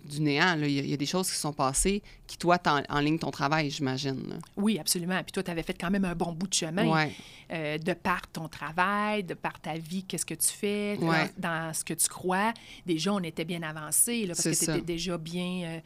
[0.05, 0.57] du néant.
[0.63, 3.33] Il y, a- y a des choses qui sont passées qui, toi, en ligne ton
[3.33, 4.39] travail, j'imagine.
[4.57, 5.21] Oui, absolument.
[5.25, 6.87] Puis toi, tu avais fait quand même un bon bout de chemin.
[6.89, 7.13] Ouais.
[7.53, 11.31] euh, de par ton travail, de par ta vie, qu'est-ce que tu fais, dans- Ouais.
[11.39, 12.53] dans, ce que tu crois.
[12.87, 15.81] Déjà, on était bien avancé, là, parce que tu étais déjà bien, euh,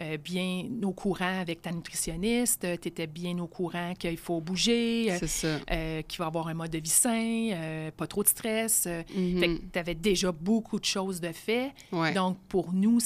[0.00, 5.12] euh, bien au courant avec ta nutritionniste, tu étais bien au courant qu'il faut bouger,
[5.12, 8.84] euh, euh, qu'il va avoir un mode de vie sain, euh, pas trop de stress.
[8.86, 9.40] euh, Mhm.
[9.40, 11.72] Que tu avais déjà beaucoup de choses de fait.
[11.92, 12.12] Ouais.
[12.14, 12.98] Donc, pour nous,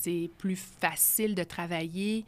[0.00, 2.24] c'est plus facile de travailler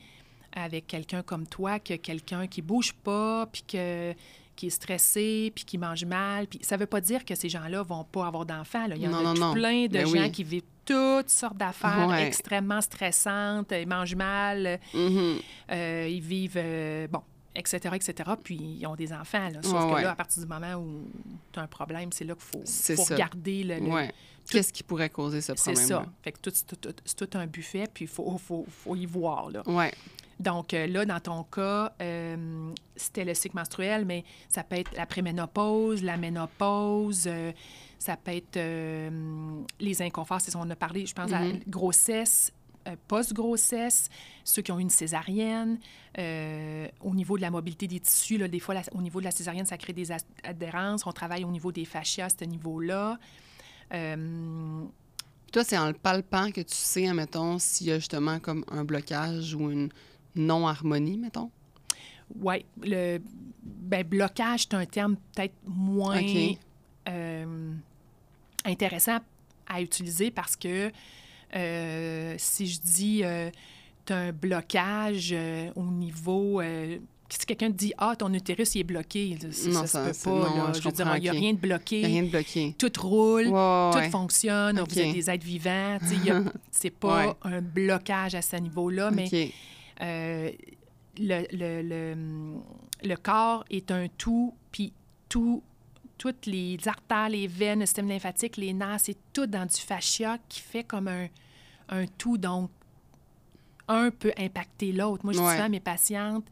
[0.53, 4.15] avec quelqu'un comme toi que quelqu'un qui bouge pas, puis que,
[4.55, 6.47] qui est stressé, puis qui mange mal.
[6.47, 8.87] Puis ça veut pas dire que ces gens-là vont pas avoir d'enfants.
[8.87, 8.95] là.
[8.95, 9.53] Il y en Non, a non, tout non.
[9.53, 10.31] plein de Ben gens oui.
[10.31, 12.27] qui vivent toutes sortes d'affaires Ouais.
[12.27, 13.73] extrêmement stressantes.
[13.73, 15.39] Ils mangent mal, Mhm.
[15.73, 17.23] euh, ils vivent, euh, bon,
[17.55, 18.31] etc., etc.
[18.43, 19.49] Puis ils ont des enfants.
[19.49, 19.63] Là.
[19.63, 21.09] Sauf Ouais, que là, à partir du moment où
[21.53, 24.13] tu as un problème, c'est là qu'il faut, C'est faut regarder le, le- Ouais.
[24.51, 26.07] Qu'est-ce qui pourrait causer ce C'est problème ça.
[26.23, 29.07] Fait que tout, c'est tout- c'est tout un buffet, puis il faut, faut, faut y
[29.07, 29.51] voir.
[29.51, 29.63] Là.
[29.67, 29.91] Ouais.
[30.41, 34.95] Donc euh, là, dans ton cas, euh, c'était le cycle menstruel, mais ça peut être
[34.97, 37.53] la préménopause, la ménopause, euh,
[37.99, 39.11] ça peut être euh,
[39.81, 41.61] les inconforts, c'est ce qu'on a parlé, je pense, à la Mhm.
[41.67, 42.53] grossesse,
[42.87, 44.09] euh, post-grossesse,
[44.45, 45.79] ceux qui ont eu une césarienne,
[46.19, 49.25] euh, au niveau de la mobilité des tissus, là, des fois, la- au niveau de
[49.25, 50.09] la césarienne, ça crée des
[50.43, 51.07] adhérences.
[51.07, 53.19] On travaille au niveau des fascias à ce niveau-là.
[53.93, 54.85] Euh,
[55.53, 58.85] Toi, c'est en le palpant que tu sais, admettons, s'il y a justement comme un
[58.85, 59.89] blocage ou une
[60.35, 61.51] non-harmonie, mettons?
[62.41, 63.19] Oui, le
[63.63, 66.59] ben, blocage, c'est un terme peut-être moins OK.
[67.09, 67.73] Euh,
[68.65, 69.19] intéressant
[69.67, 70.91] à utiliser parce que
[71.57, 73.23] euh, si je dis
[74.07, 76.61] tu as un blocage euh, au niveau.
[76.61, 76.99] euh,
[77.31, 80.05] si quelqu'un te dit Ah, ton utérus il est bloqué, ça, ça, Non, se ça-
[80.05, 80.31] peut c'est- pas.
[80.31, 80.73] non, là.
[80.75, 82.05] je je veux dire, il n'y a rien de bloqué.
[82.05, 82.75] a rien de bloqué.
[82.79, 84.11] Tout roule, tout ouais.
[84.11, 84.91] fonctionne, OK.
[84.91, 85.99] vous êtes des êtres vivants.
[86.71, 87.33] C'est pas Ouais.
[87.43, 89.29] un blocage à ce niveau-là, mais
[90.03, 90.51] euh,
[91.19, 92.17] le, le, le,
[93.09, 94.93] le corps est un tout, puis
[95.29, 95.63] tout,
[96.33, 100.39] toutes les artères, les veines, le système lymphatique, les nerfs, c'est tout dans du fascia
[100.49, 101.27] qui fait comme un,
[101.91, 102.39] un tout.
[102.39, 102.71] Donc,
[103.89, 105.23] un peut impacter l'autre.
[105.25, 105.53] Moi, je dis Ouais.
[105.53, 106.47] souvent à mes patientes,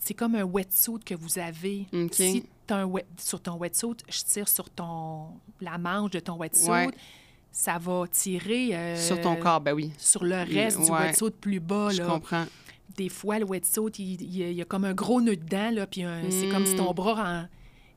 [0.00, 1.86] c'est comme un wetsuit que vous avez.
[1.92, 2.14] OK.
[2.14, 5.28] Si t'as un wet, sur ton wetsuit, je tire sur ton,
[5.60, 6.88] la manche de ton wetsuit, Ouais.
[7.52, 9.92] ça va tirer euh, Sur ton corps, ben oui.
[9.98, 10.98] sur le reste du Ouais.
[11.06, 11.90] wetsuit plus bas.
[11.92, 12.46] Je là comprends.
[12.96, 15.36] des fois, le wetsuit, il, il y a- il y a comme un gros nœud
[15.36, 17.48] dedans, là, puis c'est comme si ton bras, en-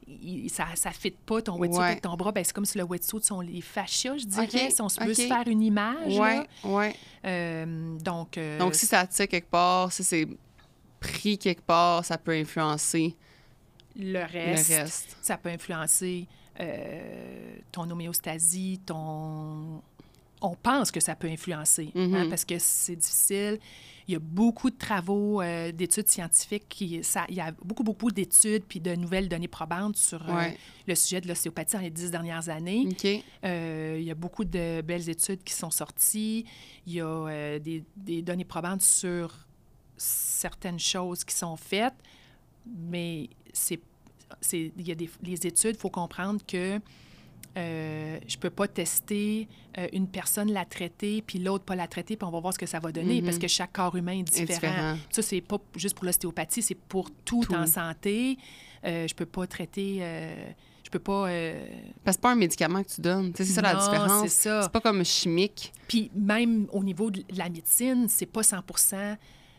[0.08, 1.86] il- ça ne fit pas, ton wetsuit Ouais.
[1.88, 2.32] avec ton bras.
[2.32, 4.98] Ben, c'est comme si le wetsuit sont les fascias, je dirais, OK, si on se
[5.00, 5.16] peut OK.
[5.16, 6.18] se faire une image.
[6.18, 6.96] Ouais, ouais.
[7.26, 10.28] Euh, donc, euh, Donc, si ça tire quelque part, si c'est
[11.00, 13.16] pris quelque part, ça peut influencer
[13.96, 15.18] le reste, le reste.
[15.22, 16.28] ça peut influencer
[16.60, 19.82] euh, ton homéostasie, ton...
[20.42, 22.30] On pense que ça peut influencer, hein, Mhm.
[22.30, 23.60] parce que c'est difficile.
[24.08, 27.84] Il y a beaucoup de travaux, euh, d'études scientifiques, qui, ça, il y a beaucoup,
[27.84, 30.58] beaucoup d'études puis de nouvelles données probantes sur euh, Ouais.
[30.88, 32.88] le sujet de l'ostéopathie dans les dix dernières années.
[33.44, 36.46] Euh, il y a beaucoup de belles études qui sont sorties.
[36.86, 39.34] Il y a des, des données probantes sur
[39.98, 41.94] certaines choses qui sont faites,
[42.66, 43.80] mais c'est,
[44.42, 46.80] c'est, il y a des les études, il faut comprendre que
[47.58, 52.16] euh, je peux pas tester euh, une personne la traiter puis l'autre pas la traiter
[52.18, 53.26] puis on va voir ce que ça va donner Mhm.
[53.26, 54.54] parce que chaque corps humain est différent.
[54.54, 54.98] différent.
[55.12, 57.54] Ça c'est pas juste pour l'ostéopathie, c'est pour tout, Tout.
[57.56, 58.38] en santé.
[58.86, 60.52] Euh, je peux pas traiter, euh,
[60.84, 61.28] je peux pas.
[61.30, 61.66] euh,
[62.04, 63.32] Parce que c'est pas un médicament que tu donnes.
[63.36, 64.24] C'est ça la différence.
[64.24, 64.62] c'est ça.
[64.64, 65.72] C'est pas comme chimique.
[65.88, 68.58] Puis même au niveau de la médecine, c'est pas 100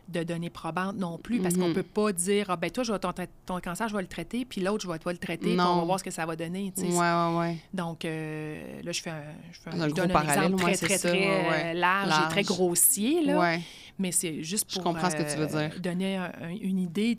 [0.08, 1.74] de données probantes non plus, parce qu'on Mhm.
[1.74, 4.60] peut pas dire, ah ben toi, je vais ton, cancer, je vais le traiter, puis
[4.60, 5.84] l'autre, je vais le traiter, puis on va Non.
[5.86, 6.72] voir ce que ça va donner.
[6.76, 7.56] Ouais, ouais, ouais.
[7.72, 10.12] Donc, euh, là, je fais un, je fais un- C'est un je gros donne un
[10.14, 13.38] parallèle, exemple très, très, ça, très ouais, large, et très grossier, là.
[13.40, 13.60] Ouais.
[13.98, 15.80] Mais c'est juste Je pour comprends ce que tu veux euh, dire.
[15.80, 17.18] donner un- un- une idée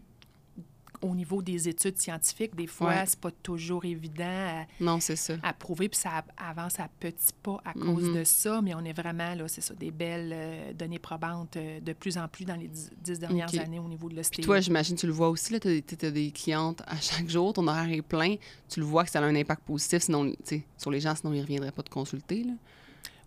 [1.01, 2.55] au niveau des études scientifiques.
[2.55, 3.03] Des fois, Ouais.
[3.05, 5.36] c'est pas toujours évident à, Non, ça.
[5.43, 8.15] à prouver, puis ça avance à petits pas à cause Mhm.
[8.15, 11.79] de ça, mais on est vraiment, là, c'est ça, des belles euh, données probantes euh,
[11.79, 14.45] de plus en plus dans les dix, dix dernières années au niveau de Puis l'ostéo.
[14.45, 15.67] toi, j'imagine, tu le vois aussi, là, tu
[16.01, 18.36] as, des clientes à chaque jour, ton horaire est plein,
[18.69, 20.31] tu le vois que ça a un impact positif sinon,
[20.77, 22.43] sur les gens, sinon ils ne reviendraient pas te consulter.
[22.43, 22.53] Là.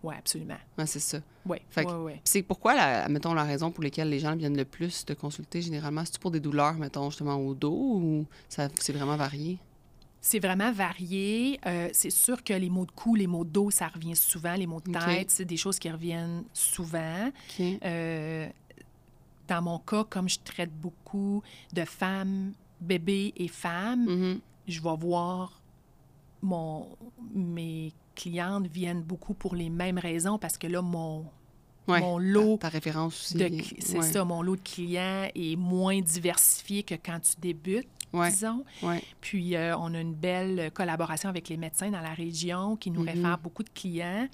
[0.01, 0.57] Oui, absolument.
[0.77, 1.19] Ouais, c'est ça.
[1.45, 1.85] Oui, oui.
[2.13, 5.13] Puis c'est pourquoi, la, mettons, la raison pour laquelle les gens viennent le plus te
[5.13, 9.57] consulter, généralement, c'est pour des douleurs, mettons, justement, au dos ou c'est vraiment varié?
[10.21, 11.59] C'est vraiment varié.
[11.65, 14.53] Euh, c'est sûr que les maux de cou, les maux de dos, ça revient souvent.
[14.55, 17.31] Les maux de tête, c'est des choses qui reviennent souvent.
[17.61, 18.47] Euh,
[19.47, 21.41] dans mon cas, comme je traite beaucoup
[21.73, 24.39] de femmes, bébés et femmes, Mhm.
[24.67, 25.59] je vais voir
[26.41, 26.87] mon,
[27.33, 31.25] mes clientes viennent beaucoup pour les mêmes raisons parce que là, mon,
[31.87, 32.01] Ouais.
[32.01, 33.63] mon lot Ta, ta référence aussi.
[33.79, 34.01] c'est ouais.
[34.03, 38.29] ça, mon lot de clients est moins diversifié que quand tu débutes, Ouais.
[38.31, 38.63] disons.
[38.83, 39.01] Ouais.
[39.21, 43.01] Puis, euh, on a une belle collaboration avec les médecins dans la région qui nous
[43.01, 43.09] Mhm.
[43.09, 44.27] réfèrent beaucoup de clients.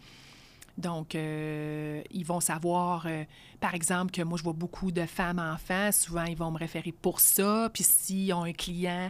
[0.78, 3.24] Donc, euh, ils vont savoir, euh,
[3.62, 5.92] par exemple, que moi, je vois beaucoup de femmes enfants.
[5.94, 7.70] Souvent, ils vont me référer pour ça.
[7.74, 9.10] Puis, s'ils ont un client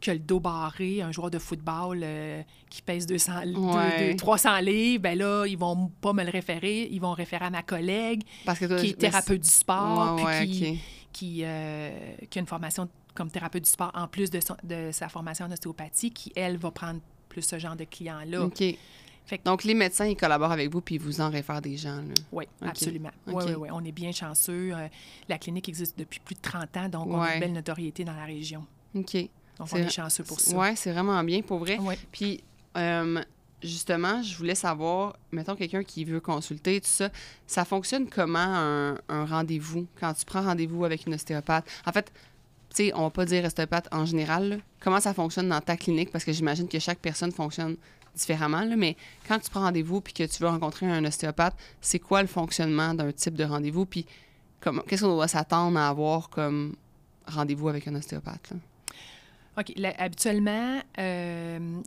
[0.00, 4.10] qui a le dos barré, un joueur de football euh, qui pèse 200, deux- Ouais.
[4.12, 6.88] deux- 300 livres, ben là, ils vont pas me le référer.
[6.90, 10.46] Ils vont référer à ma collègue Parce que toi, qui est thérapeute du sport, Ouais,
[11.12, 11.90] qui, euh,
[12.30, 15.46] qui a une formation comme thérapeute du sport en plus de, son- de sa formation
[15.46, 18.44] en ostéopathie, qui, elle, va prendre plus ce genre de clients-là.
[18.44, 18.62] OK.
[19.26, 21.76] Fait que- Donc, les médecins, ils collaborent avec vous puis ils vous en réfèrent des
[21.76, 21.96] gens.
[21.96, 22.14] Là.
[22.32, 23.10] Oui, absolument.
[23.26, 23.68] Oui, oui, oui.
[23.72, 24.70] On est bien chanceux.
[24.72, 24.86] Euh,
[25.28, 28.14] la clinique existe depuis plus de 30 ans, donc on a une belle notoriété dans
[28.14, 28.64] la région.
[28.94, 29.16] OK.
[29.58, 30.56] Donc, C'est- on est chanceux pour ça.
[30.56, 31.78] Oui, c'est vraiment bien pour vrai.
[31.78, 31.98] Ouais.
[32.12, 32.42] Puis,
[32.76, 33.22] euh,
[33.62, 37.08] justement, je voulais savoir, mettons quelqu'un qui veut consulter, tout ça,
[37.46, 39.86] ça fonctionne comment un, un rendez-vous?
[39.98, 41.64] Quand tu prends rendez-vous avec une ostéopathe?
[41.86, 42.12] En fait,
[42.70, 44.48] tu sais, on va pas dire ostéopathe en général.
[44.48, 44.56] là.
[44.80, 46.12] Comment ça fonctionne dans ta clinique?
[46.12, 47.76] Parce que j'imagine que chaque personne fonctionne
[48.14, 48.62] différemment.
[48.62, 52.20] là, mais quand tu prends rendez-vous puis que tu veux rencontrer un ostéopathe, c'est quoi
[52.22, 53.86] le fonctionnement d'un type de rendez-vous?
[53.86, 54.06] Puis,
[54.86, 56.76] qu'est-ce qu'on doit s'attendre à avoir comme
[57.26, 58.50] rendez-vous avec un ostéopathe?
[58.50, 58.56] là?
[59.58, 59.72] OK.
[59.98, 61.80] Habituellement, euh,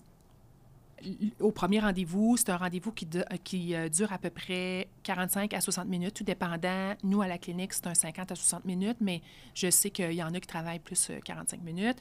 [1.40, 3.08] au premier rendez-vous, c'est un rendez-vous qui,
[3.44, 6.94] qui euh, dure à peu près 45 à 60 minutes, tout dépendant.
[7.04, 9.22] Nous, à la clinique, c'est un 50 à 60 minutes, mais
[9.56, 11.98] je sais qu'il y en a qui travaillent plus euh, 45 minutes.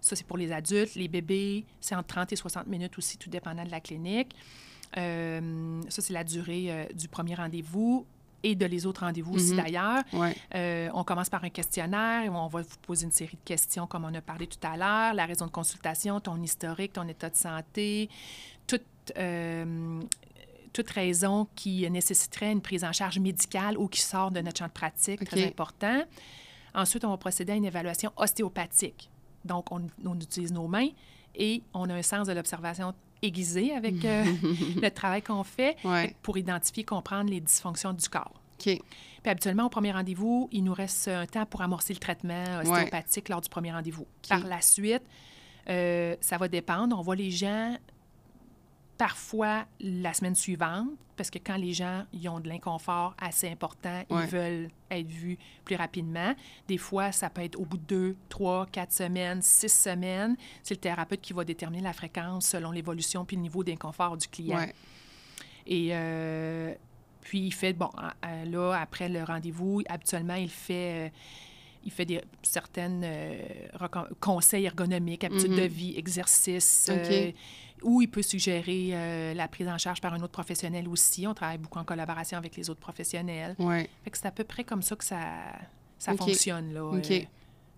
[0.00, 0.94] Ça, c'est pour les adultes.
[0.96, 4.34] Les bébés, c'est entre 30 et 60 minutes aussi, tout dépendant de la clinique.
[4.96, 8.06] Euh, ça, c'est la durée euh, du premier rendez-vous
[8.42, 9.56] et de les autres rendez-vous aussi, Mhm.
[9.62, 10.02] d'ailleurs.
[10.12, 10.36] Ouais.
[10.54, 13.86] Euh, on commence par un questionnaire et on va vous poser une série de questions,
[13.86, 17.30] comme on a parlé tout à l'heure, la raison de consultation, ton historique, ton état
[17.30, 18.08] de santé,
[18.66, 18.82] toute,
[19.18, 20.00] euh,
[20.72, 24.66] toute raison qui nécessiterait une prise en charge médicale ou qui sort de notre champ
[24.66, 25.48] de pratique, très OK.
[25.50, 26.02] important.
[26.74, 29.10] Ensuite, on va procéder à une évaluation ostéopathique.
[29.44, 30.88] Donc, on, on utilise nos mains
[31.34, 34.24] et on a un sens de l'observation aiguisé avec euh,
[34.82, 36.14] le travail qu'on fait Ouais.
[36.22, 38.32] pour identifier, comprendre les dysfonctions du corps.
[38.58, 38.64] OK.
[38.64, 43.28] Puis habituellement, au premier rendez-vous, il nous reste un temps pour amorcer le traitement ostéopathique
[43.28, 44.06] lors du premier rendez-vous.
[44.28, 45.02] Par la suite,
[45.68, 46.96] euh, ça va dépendre.
[46.98, 47.76] On voit les gens
[49.06, 50.86] parfois la semaine suivante,
[51.16, 54.22] parce que quand les gens ils ont de l'inconfort assez important, Ouais.
[54.22, 56.32] ils veulent être vus plus rapidement.
[56.68, 60.36] Des fois, ça peut être au bout de deux, trois, quatre semaines, six semaines.
[60.62, 64.28] C'est le thérapeute qui va déterminer la fréquence selon l'évolution puis le niveau d'inconfort du
[64.28, 64.58] client.
[64.58, 64.72] Ouais.
[65.66, 66.72] Et euh,
[67.22, 71.08] puis, il fait, bon, à- à- là, après le rendez-vous, habituellement, il fait, euh,
[71.84, 73.38] il fait des, certaines euh,
[74.20, 76.98] conseils ergonomiques, habitudes de vie, exercices, OK.
[77.00, 77.32] euh,
[77.82, 81.26] où il peut suggérer euh, la prise en charge par un autre professionnel aussi.
[81.26, 83.54] On travaille beaucoup en collaboration avec les autres professionnels.
[83.58, 83.88] Ouais.
[84.04, 85.20] Fait que c'est à peu près comme ça que ça,
[85.98, 87.10] ça fonctionne, là, OK.
[87.10, 87.20] euh,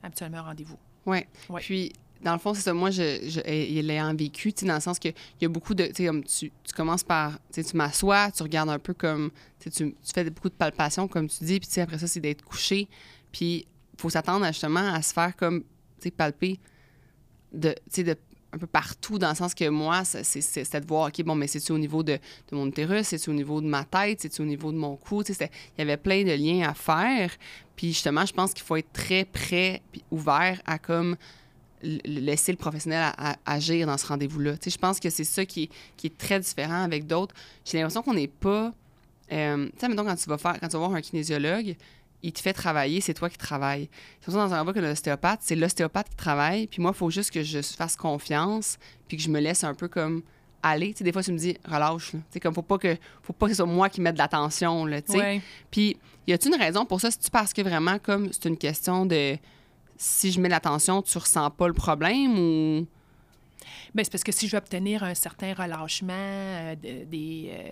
[0.02, 0.78] habituellement, rendez-vous.
[1.06, 1.26] Ouais.
[1.48, 1.60] Ouais.
[1.60, 2.72] Puis, dans le fond, c'est ça.
[2.72, 5.74] Moi, je, je, il l'ayant vécu, tu sais, dans le sens qu'il y a beaucoup
[5.74, 5.86] de.
[5.86, 7.32] Tu sais, comme tu, tu commences par.
[7.52, 9.30] Tu sais, tu m'assois, tu regardes un peu comme.
[9.58, 11.98] Tu, sais, tu, tu fais beaucoup de palpations, comme tu dis, puis tu sais, après
[11.98, 12.88] ça, c'est d'être couché.
[13.30, 15.62] Puis, il faut s'attendre justement à se faire comme.
[15.98, 16.58] Tu sais, palper
[17.52, 17.70] de.
[17.70, 18.16] Tu sais, de
[18.54, 21.72] un peu partout, dans le sens que moi, c'était de voir, OK, bon, mais c'est-tu
[21.72, 24.70] au niveau de, de mon utérus, c'est-tu au niveau de ma tête, c'est-tu au niveau
[24.70, 27.32] de mon cou, tu sais, il y avait plein de liens à faire.
[27.74, 31.16] Puis justement, je pense qu'il faut être très prêt puis ouvert à comme
[31.82, 33.12] laisser le professionnel
[33.44, 34.56] agir dans ce rendez-vous-là.
[34.56, 37.34] Tu sais, je pense que c'est ça qui est, qui est très différent avec d'autres.
[37.64, 38.72] J'ai l'impression qu'on n'est pas...
[39.32, 41.76] euh, tu sais, mettons, quand tu vas faire, quand tu vas voir un kinésiologue,
[42.26, 43.88] il te fait travailler, c'est toi qui travailles.
[44.20, 47.10] C'est pour ça, dans un que l'ostéopathe, c'est l'ostéopathe qui travaille, puis moi, il faut
[47.10, 50.22] juste que je fasse confiance, puis que je me laisse un peu comme
[50.62, 50.92] aller.
[50.92, 52.20] Tu sais, des fois, tu me dis, relâche, là.
[52.20, 54.18] Tu sais, comme, faut pas que, faut pas que ce soit moi qui mette de
[54.18, 55.18] l'attention, là, tu sais.
[55.18, 55.42] Ouais.
[55.70, 57.10] Puis, y a-t-il une raison pour ça?
[57.10, 59.36] C'est-tu parce que vraiment, comme c'est une question de
[59.98, 62.86] si je mets l'attention, tu ressens pas le problème ou?
[63.94, 67.70] Bien, c'est parce que si je veux obtenir un certain relâchement euh, de- des, euh,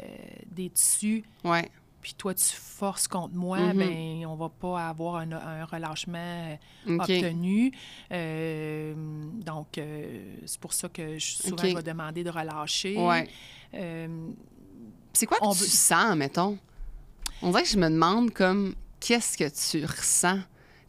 [0.50, 1.68] des tissus, Ouais.
[2.02, 3.78] Puis toi, tu forces contre moi, Mhm.
[3.78, 7.72] ben on va pas avoir un, un relâchement obtenu.
[8.10, 8.92] Euh,
[9.44, 11.66] donc, euh, c'est pour ça que je, souvent, OK.
[11.70, 12.96] je vais demander de relâcher.
[12.98, 13.28] Ouais.
[13.74, 14.28] Euh,
[15.14, 16.58] C'est quoi que On tu veut- sens, mettons?
[17.42, 20.40] On dirait que je me demande comme qu'est-ce que tu ressens?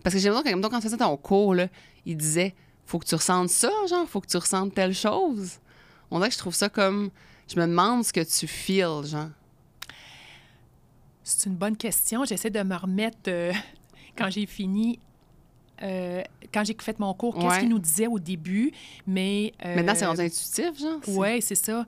[0.04, 1.68] Parce que j'ai l'impression que quand tu faisais ton cours, là,
[2.06, 2.54] il disait
[2.86, 5.60] faut que tu ressentes ça, genre, faut que tu ressentes telle chose.
[6.12, 7.10] On dirait que je trouve ça comme.
[7.48, 9.30] Je me demande ce que tu feels, genre.
[11.38, 12.26] C'est une bonne question.
[12.26, 13.52] J'essaie de me remettre euh,
[14.18, 15.00] quand j'ai fini.
[15.82, 16.22] euh,
[16.54, 17.60] quand j'ai fait mon cours, qu'est-ce Ouais.
[17.62, 18.72] qu'il nous disait au début,
[19.08, 19.54] mais...
[19.66, 21.00] euh, Maintenant, c'est rendu intuitif, genre.
[21.08, 21.86] Oui, c'est ça.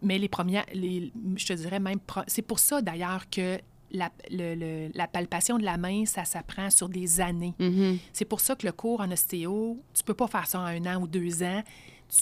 [0.00, 3.58] Mais les premières, les, je te dirais même, c'est pour ça d'ailleurs que
[3.90, 7.54] la, le- le- la palpation de la main, ça s'apprend sur des années.
[7.58, 7.98] Mhm.
[8.12, 10.86] C'est pour ça que le cours en ostéo, tu peux pas faire ça en un
[10.96, 11.62] an ou deux ans.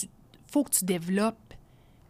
[0.02, 0.08] Il
[0.48, 1.51] faut que tu développes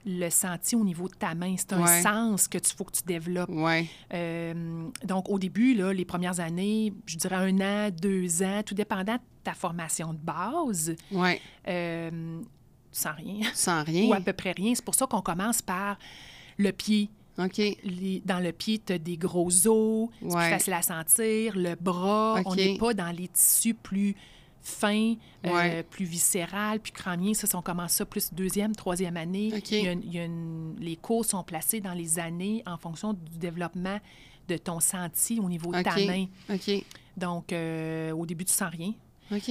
[0.04, 1.54] le senti au niveau de ta main.
[1.56, 2.02] C'est un Ouais.
[2.02, 3.48] sens que tu faut que tu développes.
[3.50, 3.86] Ouais.
[4.12, 8.74] Euh, donc, au début, là, les premières années, je dirais un an, deux ans, tout
[8.74, 11.40] dépendant de ta formation de base, Ouais.
[11.68, 12.40] euh,
[12.90, 14.08] sans rien Tu sens rien.
[14.08, 14.74] ou à peu près rien.
[14.74, 15.98] C'est pour ça qu'on commence par
[16.58, 17.08] le pied.
[17.84, 21.56] Les- dans le pied, tu as des gros os, c'est plus facile à sentir.
[21.56, 24.14] Le bras, on n'est pas dans les tissus plus
[24.62, 25.14] fin,
[25.46, 27.34] euh, plus viscéral, plus crânien.
[27.34, 29.52] Ça, on commence ça plus deuxième, troisième année.
[29.56, 29.70] OK.
[29.72, 32.62] Il y a une- il y a une- les cours sont placés dans les années
[32.66, 33.98] en fonction du développement
[34.48, 35.82] de ton senti au niveau OK.
[35.82, 36.26] tanin.
[36.50, 36.70] OK.
[37.16, 38.92] Donc, euh, au début, tu sens rien.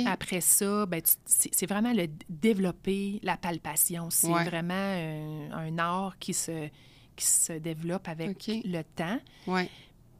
[0.05, 4.09] Après ça, ben, c'est vraiment le développer la palpation.
[4.11, 4.43] C'est Ouais.
[4.43, 6.67] vraiment euh, un art qui se,
[7.15, 9.17] qui se développe avec le temps.
[9.47, 9.69] Ouais.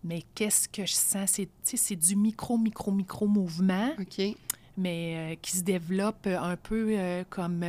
[0.04, 1.40] Mais qu'est-ce que je sens?
[1.64, 4.36] C'est du micro, micro, micro mouvement, OK.
[4.78, 7.64] Mais euh, qui se développe euh, un peu euh, comme...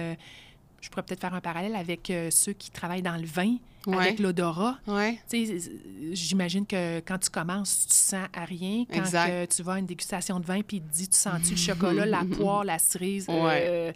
[0.80, 3.96] je pourrais peut-être faire un parallèle avec euh, ceux qui travaillent dans le vin, Ouais.
[3.96, 4.78] avec l'odorat.
[4.86, 5.18] Ouais.
[5.28, 5.44] Tu
[6.12, 8.84] J'imagine que quand tu commences, tu sens à rien.
[8.88, 11.50] Quand que tu vas à une dégustation de vin puis il te dit, tu sens-tu
[11.50, 13.26] le chocolat, la poire, la cerise?
[13.28, 13.64] Ouais.
[13.68, 13.92] Euh,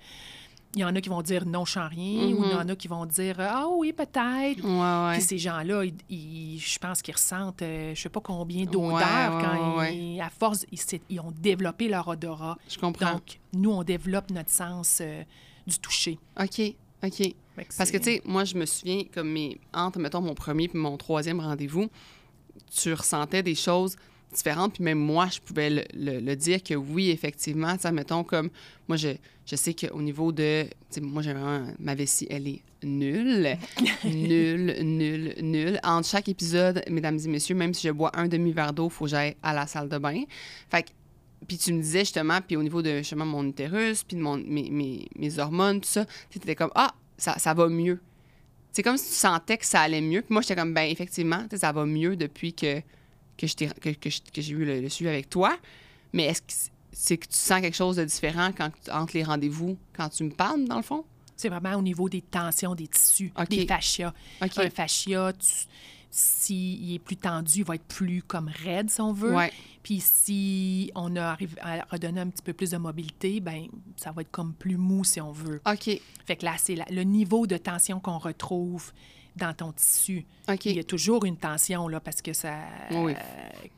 [0.76, 2.34] il y en a qui vont dire non, je sens rien.
[2.34, 4.62] Ou il y en a qui vont dire ah oui, peut-être.
[4.62, 5.12] Ouais, ouais.
[5.14, 9.84] Puis ces gens-là, je pense qu'ils ressentent, euh, je sais pas combien d'odeurs Ouais, quand
[9.84, 10.66] ils, à force,
[11.08, 12.58] ils, ont développé leur odorat.
[12.68, 13.14] Je comprends.
[13.14, 15.22] Donc, nous, on développe notre sens euh,
[15.66, 16.18] du toucher.
[16.38, 16.60] OK.
[17.02, 17.34] OK.
[17.78, 20.78] Parce que, tu sais, moi, je me souviens, comme mes, entre, mettons, mon premier puis
[20.78, 21.88] mon troisième rendez-vous,
[22.70, 23.96] tu ressentais des choses
[24.36, 24.74] différentes.
[24.74, 28.50] Puis même moi, je pouvais le, le- le dire que oui, effectivement, ça, mettons, comme
[28.88, 29.08] moi, je,
[29.46, 30.66] je sais qu'au niveau de.
[31.00, 31.66] Moi, j'ai vraiment.
[31.78, 33.56] Ma vessie, elle est nulle.
[34.04, 35.80] nulle, nulle, nulle.
[35.82, 39.04] Entre chaque épisode, mesdames et messieurs, même si je bois un demi-verre d'eau, il faut
[39.04, 40.22] que j'aille à la salle de bain.
[40.70, 40.88] Fait que
[41.46, 44.36] puis tu me disais justement, puis au niveau de justement mon utérus, puis de mon,
[44.38, 48.00] mes, mes, mes hormones, tout ça, tu étais comme Ah, ça, ça va mieux.
[48.72, 50.22] C'est comme si tu sentais que ça allait mieux.
[50.22, 52.80] Puis moi, j'étais comme Ben, effectivement, ça va mieux depuis que,
[53.36, 54.10] que, je t'ai- que, que,
[54.40, 55.56] j'ai eu le, le suivi avec toi.
[56.12, 59.76] Mais est-ce que c'est- que tu sens quelque chose de différent quand, entre les rendez-vous,
[59.94, 61.04] quand tu me parles, dans le fond?
[61.36, 64.14] C'est vraiment au niveau des tensions des tissus, des fascias.
[64.42, 64.56] OK.
[64.58, 65.66] Un fascia, tu-
[66.10, 69.34] s'il est plus tendu, il va être plus comme raide, si on veut.
[69.34, 69.52] Ouais.
[69.82, 73.66] Puis si on a arrivé à redonner un petit peu plus de mobilité, ben
[73.96, 75.60] ça va être comme plus mou, si on veut.
[75.70, 76.00] OK.
[76.24, 78.92] Fait que là, c'est le niveau de tension qu'on retrouve
[79.36, 80.24] dans ton tissu.
[80.64, 82.54] Il y a toujours une tension, là, parce que ça...
[82.90, 83.12] Oui.
[83.12, 83.68] euh,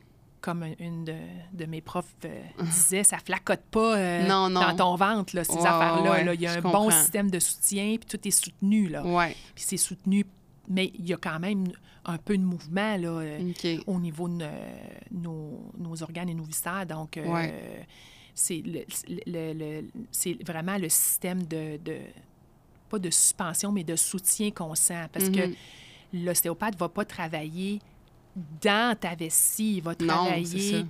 [0.41, 1.15] comme une de,
[1.51, 4.61] de mes profs euh, disait, ça flacote pas euh, Non, non.
[4.61, 6.11] dans ton ventre, là, ces Ouais, affaires-là.
[6.11, 6.33] ouais, là.
[6.33, 9.05] Il y a un bon système de soutien, puis tout est soutenu, là.
[9.05, 9.35] Ouais.
[9.53, 10.25] Puis c'est soutenu,
[10.69, 11.65] mais il y a quand même
[12.05, 13.21] un peu de mouvement, là,
[13.85, 14.45] au niveau de
[15.11, 16.85] nos, nos organes et nos viscères.
[16.85, 17.85] Donc, euh, Ouais.
[18.33, 18.85] c'est le-
[19.27, 21.99] le- le- c'est vraiment le système de, de-
[22.89, 25.07] pas de suspension, mais de soutien qu'on sent.
[25.13, 25.35] Parce Mhm.
[25.35, 25.41] que
[26.13, 27.79] l'ostéopathe ne va pas travailler
[28.61, 30.45] dans ta vessie, il va Non, travailler...
[30.45, 30.85] c'est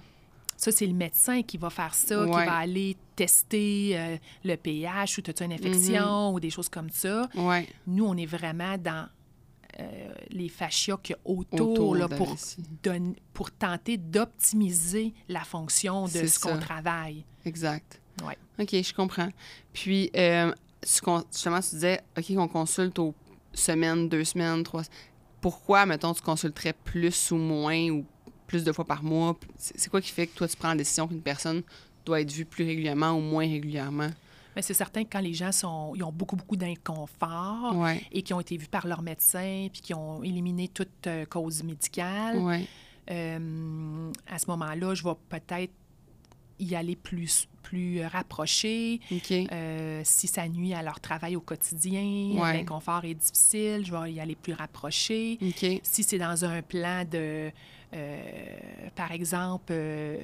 [0.57, 0.71] ça.
[0.71, 5.21] C'est le médecin qui va faire ça, qui va aller tester euh, le pH ou
[5.21, 7.29] tu as une infection ou des choses comme ça.
[7.35, 7.67] Ouais.
[7.87, 9.07] Nous, on est vraiment dans
[9.79, 12.35] euh, les fascias qu'il y a autour, Autour là, pour,
[13.33, 17.23] pour tenter d'optimiser la fonction de ce qu'on travaille.
[17.45, 18.01] Exact.
[18.25, 18.37] Ouais.
[18.59, 19.29] OK, je comprends.
[19.71, 20.53] Puis, euh,
[20.83, 23.13] justement, tu disais, OK, qu'on consulte aux
[23.53, 24.83] semaines, deux semaines, trois...
[25.41, 28.05] Pourquoi, mettons, tu consulterais plus ou moins ou
[28.45, 29.37] plus de fois par mois?
[29.57, 31.61] C'est quoi qui fait que toi, tu prends la décision qu'une personne
[32.05, 34.09] doit être vue plus régulièrement ou moins régulièrement?
[34.61, 38.01] C'est certain que quand les gens sont, ils ont beaucoup, beaucoup d'inconfort Ouais.
[38.11, 41.63] et qui ont été vus par leur médecin puis qui ont éliminé toute euh, cause
[41.63, 42.67] médicale, Ouais.
[43.11, 45.71] euh, à ce moment-là, je vais peut-être
[46.59, 48.99] y aller plus, plus rapproché.
[49.11, 49.31] OK.
[49.31, 52.01] Euh, si ça nuit à leur travail au quotidien,
[52.41, 52.53] Ouais.
[52.57, 55.37] l'inconfort est difficile, je vais y aller plus rapproché.
[55.83, 57.51] Si c'est dans un plan de,
[57.93, 58.21] euh,
[58.95, 60.17] par exemple, euh,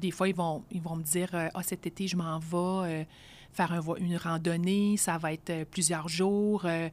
[0.00, 2.46] des fois, ils vont, ils vont me dire, euh, ah, cet été, je m'en vais
[2.56, 3.04] euh,
[3.52, 6.62] faire un une randonnée, ça va être euh, plusieurs jours.
[6.64, 6.88] euh,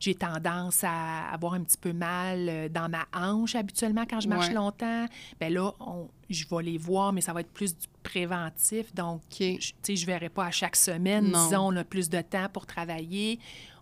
[0.00, 4.28] J'ai tendance à avoir un petit peu mal euh, dans ma hanche habituellement quand je
[4.28, 4.54] marche Ouais.
[4.54, 5.06] longtemps.
[5.40, 8.94] Bien là, on- je vais les voir, mais ça va être plus du préventif.
[8.94, 9.38] Donc, OK.
[9.40, 11.30] je- tu sais, je ne verrai pas à chaque semaine.
[11.30, 11.44] Non.
[11.44, 13.38] Disons, on a plus de temps pour travailler.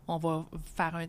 [0.07, 0.45] On va
[0.77, 1.07] faire un...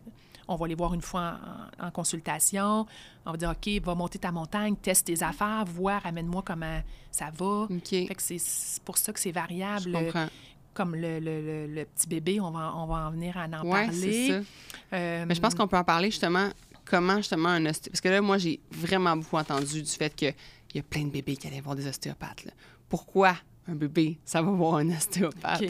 [0.52, 1.38] On va les voir une fois
[1.80, 2.84] en, en consultation.
[3.24, 6.80] On va dire, OK, va monter ta montagne, teste tes affaires, voir, amène-moi comment
[7.12, 7.68] ça va.
[7.70, 7.88] OK.
[7.88, 9.92] Fait que c'est- pour ça que c'est Je variable.
[9.92, 10.26] comprends.
[10.74, 13.64] Comme le, le- le- le petit bébé, on va, on va en venir à en
[13.66, 14.28] Ouais, parler.
[14.28, 14.96] ça.
[14.96, 16.48] Euh, Mais je pense qu'on peut en parler justement,
[16.84, 17.90] comment justement un ostéopathe.
[17.90, 20.34] Parce que là, moi, j'ai vraiment beaucoup entendu du fait qu'il
[20.74, 22.44] y a plein de bébés qui allaient voir des ostéopathes.
[22.44, 22.52] là.
[22.88, 23.36] Pourquoi
[23.68, 25.62] un bébé, ça va voir un ostéopathe?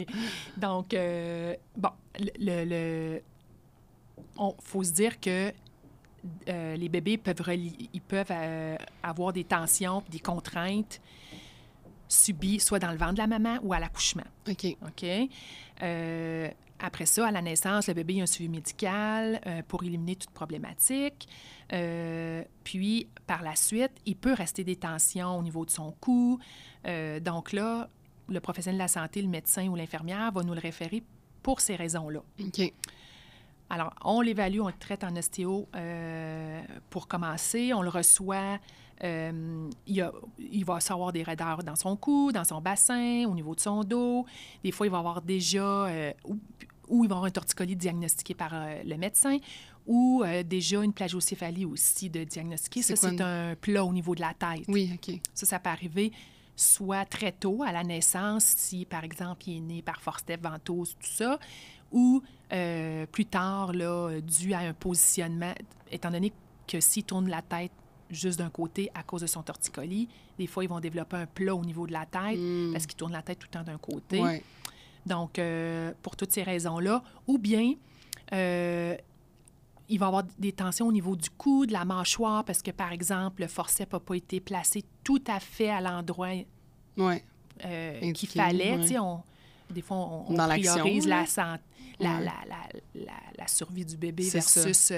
[0.57, 1.89] Donc, euh, bon,
[2.39, 3.19] le...
[4.37, 5.51] on- faut se dire que
[6.49, 8.31] euh, les bébés peuvent, ils peuvent
[9.01, 11.01] avoir des tensions, des contraintes
[12.11, 14.23] subies soit dans le ventre de la maman ou à l'accouchement.
[14.49, 14.65] OK.
[14.85, 15.05] OK?
[15.83, 16.49] Euh,
[16.79, 20.31] après ça, à la naissance, le bébé a un suivi médical euh, pour éliminer toute
[20.31, 21.27] problématique.
[21.73, 26.39] Euh, puis, par la suite, il peut rester des tensions au niveau de son cou.
[27.21, 27.87] Donc là,
[28.27, 31.03] le professionnel de la santé, le médecin ou l'infirmière, va nous le référer
[31.43, 32.21] pour ces raisons-là.
[32.39, 32.73] OK.
[33.69, 37.73] Alors, on l'évalue, on le traite en ostéo euh, pour commencer.
[37.73, 38.59] On le reçoit.
[39.03, 43.25] Euh, il, y a- il va savoir des raideurs dans son cou, dans son bassin,
[43.27, 44.25] au niveau de son dos.
[44.63, 46.37] Des fois, il va avoir déjà, euh, ou,
[46.87, 49.37] ou il va avoir un torticolis diagnostiqué par euh, le médecin,
[49.87, 52.81] ou euh, déjà une plagiocéphalie aussi de diagnostiquer.
[52.83, 54.65] Ça, c'est une- un plat au niveau de la tête.
[54.67, 55.19] Oui, OK.
[55.33, 56.11] Ça, ça peut arriver
[56.55, 60.95] soit très tôt, à la naissance, si, par exemple, il est né par forceps, ventouse,
[60.99, 61.39] tout ça,
[61.91, 62.21] ou
[63.11, 65.53] plus tard, là, dû à un positionnement,
[65.89, 66.31] étant donné
[66.67, 67.71] que s'il tourne la tête
[68.15, 70.07] juste d'un côté à cause de son torticolis,
[70.37, 72.71] des fois, ils vont développer un plat au niveau de la tête Mm.
[72.73, 74.19] parce qu'il tourne la tête tout le temps d'un côté.
[74.21, 74.43] Ouais.
[75.05, 77.73] Donc, euh, pour toutes ces raisons-là, ou bien
[78.33, 78.95] euh,
[79.89, 82.71] il va y avoir des tensions au niveau du cou, de la mâchoire, parce que,
[82.71, 86.29] par exemple, le forceps n'a pas été placé tout à fait à l'endroit
[86.97, 87.23] Ouais.
[87.65, 88.77] euh, qu'il fallait.
[88.77, 88.99] ouais.
[88.99, 89.21] On-
[89.69, 91.25] des fois, on, priorise la,
[93.47, 94.23] survie du bébé
[94.73, 94.95] ça.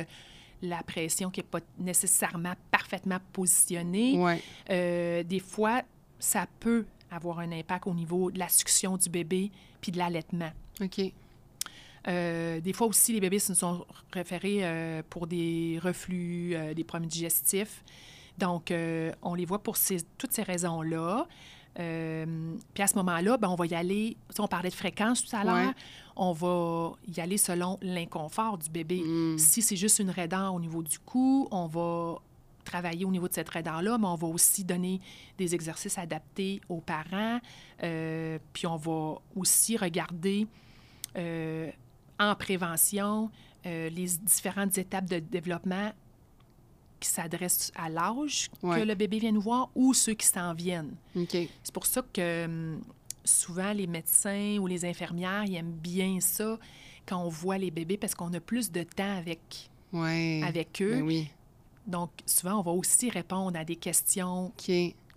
[0.64, 4.18] La pression qui n'est pas nécessairement parfaitement positionnée.
[4.18, 4.41] Ouais.
[4.70, 5.84] Euh, des fois,
[6.20, 9.51] ça peut avoir un impact au niveau de la succion du bébé
[9.82, 10.51] puis de l'allaitement.
[10.82, 11.01] OK.
[12.07, 17.09] Euh, des fois aussi, les bébés se sont référés euh, pour des reflux, des problèmes
[17.09, 17.84] digestifs.
[18.38, 18.74] Donc,
[19.22, 21.28] on les voit pour ces, toutes ces raisons-là.
[21.80, 25.36] Euh, puis à ce moment-là, ben, on va y aller, on parlait de fréquence tout
[25.36, 25.74] à l'heure, Ouais.
[26.16, 29.01] On va y aller selon l'inconfort du bébé.
[29.03, 29.38] Mm.
[29.38, 32.20] Si c'est juste une raideur au niveau du cou, on va
[32.64, 35.01] travailler au niveau de cette raideur-là, mais on va aussi donner
[35.38, 37.39] des exercices adaptés aux parents.
[37.84, 40.47] Euh, puis on va aussi regarder
[41.18, 41.70] euh,
[42.20, 43.30] en prévention
[43.66, 45.91] euh, les différentes étapes de développement
[46.99, 48.80] qui s'adressent à l'âge Ouais.
[48.80, 50.95] que le bébé vient nous voir ou ceux qui s'en viennent.
[51.14, 52.82] C'est pour ça que hum,
[53.26, 56.57] souvent les médecins ou les infirmières ils aiment bien ça
[57.05, 60.41] quand on voit les bébés parce qu'on a plus de temps avec, Ouais.
[60.45, 60.95] avec eux.
[60.95, 61.28] Ben oui.
[61.86, 64.53] Donc, souvent, on va aussi répondre à des questions.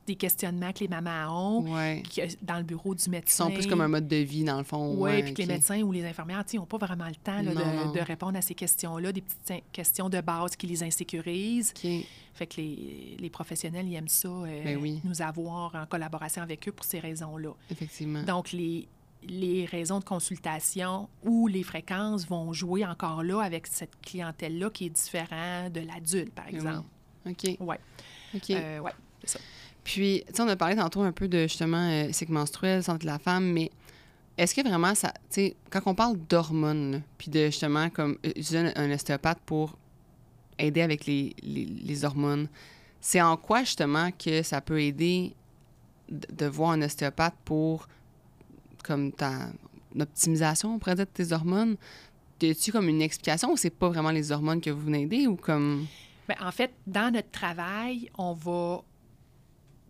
[0.06, 2.02] Des questionnements que les mamans ont Ouais.
[2.08, 3.44] qui- dans le bureau du médecin.
[3.46, 4.94] sont plus comme un mode de vie, dans le fond.
[4.94, 7.42] Oui, ouais, puis que les médecins ou les infirmières, sais, n'ont pas vraiment le temps
[7.42, 11.72] là, de, répondre à ces questions-là, des petites questions de base qui les insécurisent.
[11.76, 11.90] OK.
[12.34, 15.00] Fait que les, les professionnels, ils aiment ça, euh, Ben oui.
[15.04, 17.50] nous avoir en collaboration avec eux pour ces raisons-là.
[17.70, 18.22] Effectivement.
[18.24, 18.86] Donc, les,
[19.26, 24.86] les raisons de consultation ou les fréquences vont jouer encore là avec cette clientèle-là qui
[24.86, 26.56] est différente de l'adulte, par Ben oui.
[26.58, 26.86] exemple.
[27.26, 27.56] OK.
[27.66, 27.80] Ouais.
[28.34, 28.50] OK.
[28.50, 28.92] Euh, ouais,
[29.24, 29.44] c'est ça.
[29.86, 33.02] Puis, tu sais, on a parlé tantôt un peu de justement euh, cycle menstruel, santé
[33.02, 33.70] de la femme, mais
[34.36, 35.12] est-ce que vraiment ça.
[35.30, 39.78] Tu sais, quand on parle d'hormones, puis de justement comme euh, utiliser un, ostéopathe pour
[40.58, 42.48] aider avec les, les, les hormones,
[43.00, 45.36] c'est en quoi justement que ça peut aider
[46.08, 47.86] de, voir un ostéopathe pour
[48.82, 49.50] comme ta
[49.96, 51.76] optimisation, on pourrait dire, de tes hormones?
[52.42, 55.36] As-tu comme une explication ou c'est pas vraiment les hormones que vous venez aider ou
[55.36, 55.86] comme?
[56.28, 58.82] Bien, en fait, dans notre travail, on va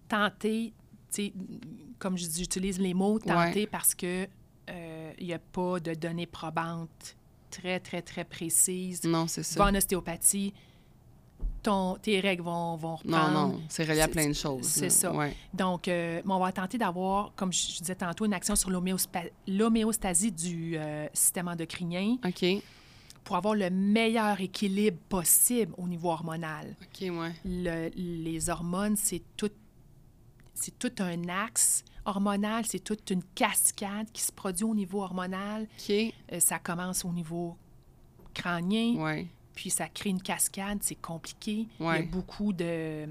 [0.09, 0.73] tenter,
[1.13, 1.33] tu sais,
[1.99, 3.67] comme je dis, j'utilise les mots tenter Ouais.
[3.67, 4.27] parce que
[4.69, 7.17] euh, il n'y a pas de données probantes
[7.51, 9.05] très, très, très précises.
[9.05, 9.59] Non, c'est ça.
[9.63, 10.53] vas en ostéopathie,
[11.63, 13.33] ton, tes règles vont, vont Non, reprendre.
[13.55, 14.65] non, c'est relié à plein de choses.
[14.65, 15.13] c'est ça.
[15.13, 15.35] Ouais.
[15.55, 18.71] Donc, euh, on va tenter d'avoir, comme je je disais tantôt, une action sur
[19.47, 22.45] l'homéostasie du euh, système endocrinien OK.
[23.25, 26.77] pour avoir le meilleur équilibre possible au niveau hormonal.
[26.83, 27.33] OK, ouais.
[27.45, 29.51] Le- les hormones, c'est tout,
[30.57, 35.67] c'est tout un axe hormonal, c'est toute une cascade qui se produit au niveau hormonal.
[35.91, 37.57] Euh, ça commence au niveau
[38.35, 39.27] crânien, Ouais.
[39.55, 41.67] puis ça crée une cascade, c'est compliqué.
[41.81, 43.07] Il y a beaucoup de,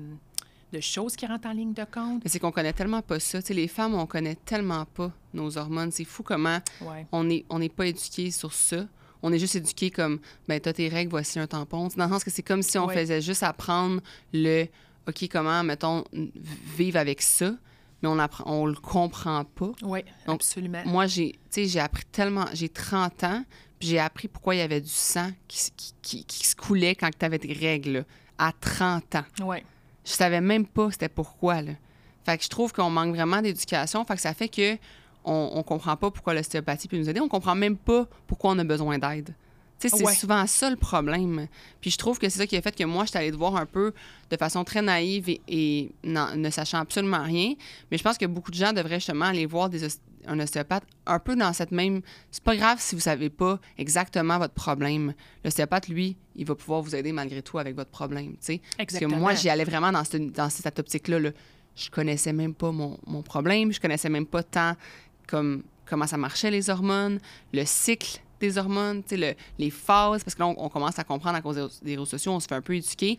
[0.71, 2.23] de choses qui rentrent en ligne de compte.
[2.23, 3.39] Mais c'est qu'on connaît tellement pas ça.
[3.49, 5.91] Les femmes, on connaît tellement pas nos hormones.
[5.91, 7.05] C'est fou comment Ouais.
[7.11, 8.85] on n'est on pas éduqué sur ça.
[9.23, 11.87] On est juste éduqué comme, ben, t'as tes règles, voici un tampon.
[11.97, 14.01] Dans le sens que c'est comme si on faisait juste apprendre
[14.33, 14.67] le,
[15.07, 17.51] OK, comment, mettons, vivre avec ça,
[18.01, 19.71] mais on apprend, on le comprend pas.
[19.83, 20.81] Oui, Donc, absolument.
[20.85, 21.33] Moi, j'ai,
[21.79, 23.43] appris tellement, j'ai 30 ans,
[23.79, 26.55] puis j'ai appris pourquoi il y avait du sang qui, s- qui, qui- qui se
[26.55, 28.01] coulait quand tu avais tes règles, là,
[28.37, 29.23] à 30 ans.
[29.41, 29.57] Oui,
[30.03, 31.71] Je savais même pas c'était pourquoi, là.
[32.25, 34.03] Fait que je trouve qu'on manque vraiment d'éducation.
[34.05, 34.75] Fait que ça fait que
[35.23, 37.19] on, on comprend pas pourquoi l'ostéopathie peut nous aider.
[37.19, 39.35] On comprend même pas pourquoi on a besoin d'aide.
[39.77, 40.15] C'est Ouais.
[40.15, 41.47] souvent ça le problème.
[41.81, 43.35] Puis je trouve que c'est ça qui a fait que moi, je suis allée te
[43.35, 43.93] voir un peu
[44.31, 47.53] de façon très naïve et, et non- ne sachant absolument rien.
[47.91, 49.85] Mais je pense que beaucoup de gens devraient justement aller voir des
[50.27, 52.01] un ostéopathe un peu dans cette même...
[52.31, 55.13] C'est pas grave si vous savez pas exactement votre problème.
[55.43, 58.57] L'ostéopathe, lui, il va pouvoir vous aider malgré tout avec votre problème, tu sais.
[58.59, 59.17] Parce que exactement.
[59.17, 61.19] moi, j'y allais vraiment dans cette, dans cette optique-là.
[61.19, 61.29] là.
[61.75, 64.75] je connaissais même pas mon, mon problème, je connaissais même pas tant
[65.27, 67.19] comme comment ça marchait les hormones,
[67.53, 71.37] le cycle des hormones, le- les phases, parce que là, on, on commence à comprendre
[71.37, 73.17] à cause des, réseaux sociaux, on se fait un peu éduquer.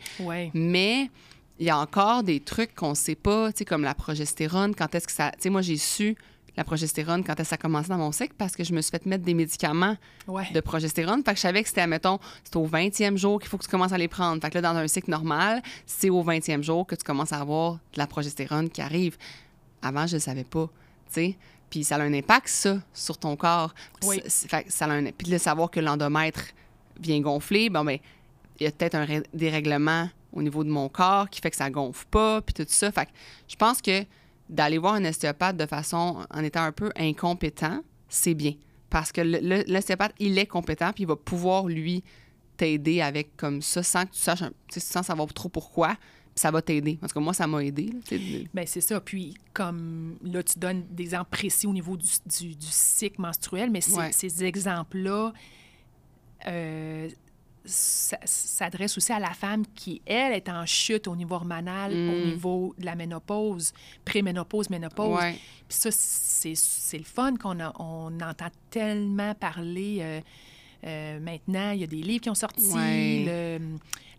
[0.54, 1.10] Mais
[1.58, 5.12] il y a encore des trucs qu'on sait pas, comme la progestérone, quand est-ce que
[5.12, 5.30] ça...
[5.32, 6.16] Tu sais, moi, j'ai su
[6.56, 9.04] la progestérone quand ça a commencé dans mon cycle parce que je me suis fait
[9.04, 9.96] mettre des médicaments
[10.26, 10.50] Ouais.
[10.54, 11.22] de progestérone.
[11.22, 13.68] Fait que je savais que c'était, mettons, c'est au 20e jour qu'il faut que tu
[13.70, 14.40] commences à les prendre.
[14.40, 17.40] Fait que là, dans un cycle normal, c'est au 20e jour que tu commences à
[17.40, 19.18] avoir de la progestérone qui arrive.
[19.82, 20.66] Avant, je ne savais pas,
[21.08, 21.36] tu sais.
[21.70, 23.74] Puis ça a un impact, ça, sur ton corps.
[24.04, 24.20] Oui.
[24.26, 25.04] ça- fait a un...
[25.12, 26.44] Puis de savoir que l'endomètre
[27.00, 27.98] vient gonfler, bon, ben
[28.58, 31.56] il y a peut-être un ré- dérèglement au niveau de mon corps qui fait que
[31.56, 32.90] ça gonfle pas, puis tout ça.
[32.92, 33.10] Fait que
[33.48, 34.04] je pense que
[34.48, 38.52] d'aller voir un ostéopathe de façon en étant un peu incompétent, c'est bien.
[38.88, 42.04] Parce que l'ostéopathe, il est compétent, puis il va pouvoir, lui,
[42.56, 45.96] t'aider avec comme ça, sans que tu saches, un- sans savoir trop pourquoi,
[46.38, 46.98] ça va t'aider.
[47.02, 47.90] En tout cas, moi, ça m'a aidé.
[48.54, 49.00] Bien, c'est ça.
[49.00, 52.06] Puis, comme là, tu donnes des exemples précis au niveau du,
[52.38, 54.12] du- du cycle menstruel, mais ces- Ouais.
[54.12, 55.32] ces exemples-là
[56.46, 57.08] euh,
[57.64, 62.24] s'adressent aussi à la femme qui, elle, est en chute au niveau hormonal, au Mm.
[62.26, 63.72] niveau de la ménopause,
[64.04, 65.18] préménopause, ménopause.
[65.18, 65.32] Ouais.
[65.68, 69.98] Puis ça, c'est le fun qu'on a- on entend tellement parler.
[70.00, 70.20] euh,
[70.86, 72.72] euh, maintenant, il y a des livres qui ont sorti.
[72.72, 73.24] Ouais.
[73.26, 73.58] Le,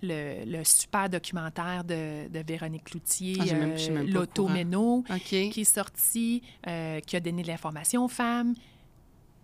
[0.04, 7.00] le, le super documentaire de, de Véronique Cloutier, Ah, euh, L'automéno, qui est sorti, euh,
[7.00, 8.54] qui a donné de l'information aux femmes.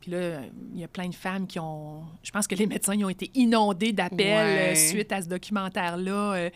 [0.01, 0.41] Puis là,
[0.73, 2.03] il y a plein de femmes qui ont...
[2.23, 4.73] Je pense que les médecins ils ont été inondés d'appels Ouais.
[4.73, 6.49] euh, suite à ce documentaire-là.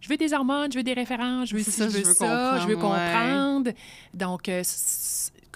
[0.00, 2.08] Je veux des hormones, je veux des références, je veux ci, ça, je veux, je
[2.08, 3.76] veux ça, je veux comprendre, ouais.
[4.14, 4.48] Donc,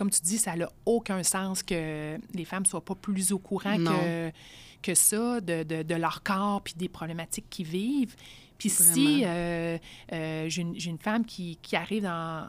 [0.02, 3.78] comme tu dis, ça n'a aucun sens que les femmes soient pas plus au courant
[3.78, 3.92] Non.
[3.92, 4.32] que,
[4.82, 8.16] que ça de, de- de leur corps puis des problématiques qu'ils vivent.
[8.58, 9.78] Puis si euh,
[10.12, 12.48] euh, j'ai une, femme qui, qui arrive dans-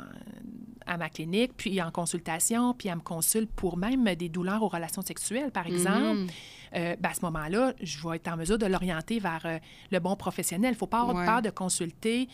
[0.87, 4.67] à ma clinique, puis en consultation, puis elle me consulte pour même des douleurs aux
[4.67, 6.27] relations sexuelles, par exemple, Mhm.
[6.75, 9.59] euh, ben, à ce moment-là, je vais être en mesure de l'orienter vers
[9.91, 10.71] le bon professionnel.
[10.71, 11.25] Il ne faut pas avoir Ouais.
[11.27, 12.25] peur de consulter.
[12.27, 12.33] Tu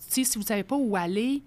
[0.00, 1.42] sais, si vous ne savez pas où aller,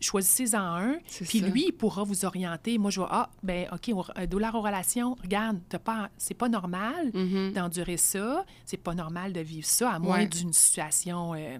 [0.00, 0.98] choisissez-en un.
[1.26, 1.46] Puis ça.
[1.48, 2.78] lui, il pourra vous orienter.
[2.78, 6.34] Moi, je vais, ah, ben OK, on- euh, douleur aux relations, regarde, t'as pas, c'est
[6.34, 7.52] pas normal Mhm.
[7.52, 8.44] d'endurer ça.
[8.64, 10.26] C'est pas normal de vivre ça, à moins Ouais.
[10.26, 11.58] d'une situation euh,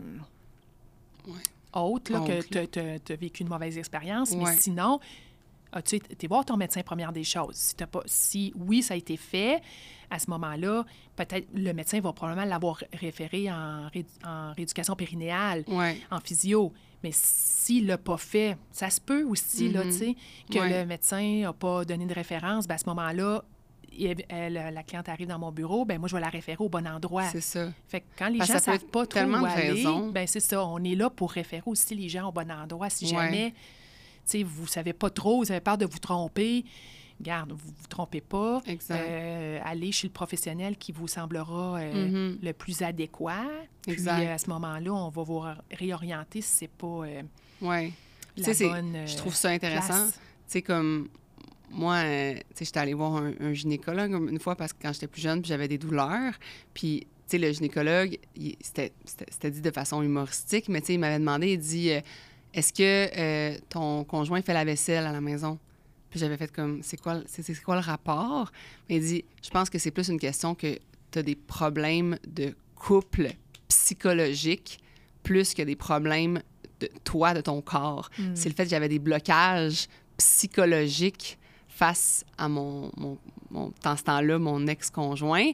[1.27, 1.35] Ouais.
[1.75, 4.33] haute, là, Haute, que tu as vécu une mauvaise expérience.
[4.35, 5.01] Mais sinon,
[5.73, 7.55] as-tu été voir ton médecin première des choses?
[7.57, 9.61] Si, t'as pas, si oui, ça a été fait,
[10.11, 10.85] à ce moment-là,
[11.17, 13.91] peut-être le médecin va probablement l'avoir référé en,
[14.25, 15.65] en rééducation périnéale,
[16.11, 16.73] en physio.
[17.05, 19.91] Mais s'il ne l'a pas fait, ça se peut aussi, là, Mhm.
[19.91, 20.17] tu sais,
[20.51, 20.81] que Ouais.
[20.81, 22.67] le médecin n'a pas donné de référence.
[22.67, 23.45] Ben, à ce moment-là,
[24.29, 26.87] elle- la cliente arrive dans mon bureau, ben moi, je vais la référer au bon
[26.87, 27.25] endroit.
[27.31, 27.69] C'est ça.
[27.89, 30.65] Fait que quand les gens ne savent pas trop où aller, ben c'est ça.
[30.65, 32.91] On est là pour référer aussi les gens au bon endroit.
[32.91, 33.11] Si Ouais.
[33.13, 33.57] jamais, tu
[34.25, 36.65] sais, vous savez pas trop, vous avez peur de vous tromper,
[37.21, 38.63] garde, vous vous trompez pas.
[38.67, 39.01] Exact.
[39.09, 42.39] Euh, allez chez le professionnel qui vous semblera euh, Mhm.
[42.43, 43.45] le plus adéquat.
[43.83, 44.21] Puis Exact.
[44.23, 45.43] euh, à ce moment-là, on va vous
[45.73, 47.23] réorienter si c'est pas euh,
[47.61, 47.93] Ouais.
[48.37, 49.07] La bonne.
[49.07, 50.07] je trouve ça intéressant.
[50.07, 50.13] Tu
[50.47, 51.09] sais, comme
[51.71, 52.09] moi, tu
[52.55, 55.45] sais, j'étais allée voir un, un gynécologue une fois parce que quand j'étais plus jeune,
[55.45, 56.33] j'avais des douleurs.
[56.73, 58.17] Puis, tu sais, le gynécologue,
[58.63, 62.01] c'était dit de façon humoristique, mais tu sais, il m'avait demandé, il dit euh,
[62.55, 62.83] Est-ce que
[63.55, 65.59] euh, ton conjoint fait la vaisselle à la maison?
[66.11, 68.51] Puis j'avais fait comme C'est quoi, le- c'est c'est quoi le rapport?
[68.89, 70.79] Mais il dit Je pense que c'est plus une question que
[71.11, 73.31] tu as des problèmes de couple
[73.69, 74.79] psychologiques
[75.23, 76.41] plus que des problèmes
[76.81, 78.09] de toi, de ton corps.
[78.19, 78.35] Mm.
[78.35, 81.39] C'est le fait que j'avais des blocages psychologiques
[81.69, 83.19] face à mon, mon,
[83.51, 85.51] mon- dans ce temps-là, mon ex-conjoint.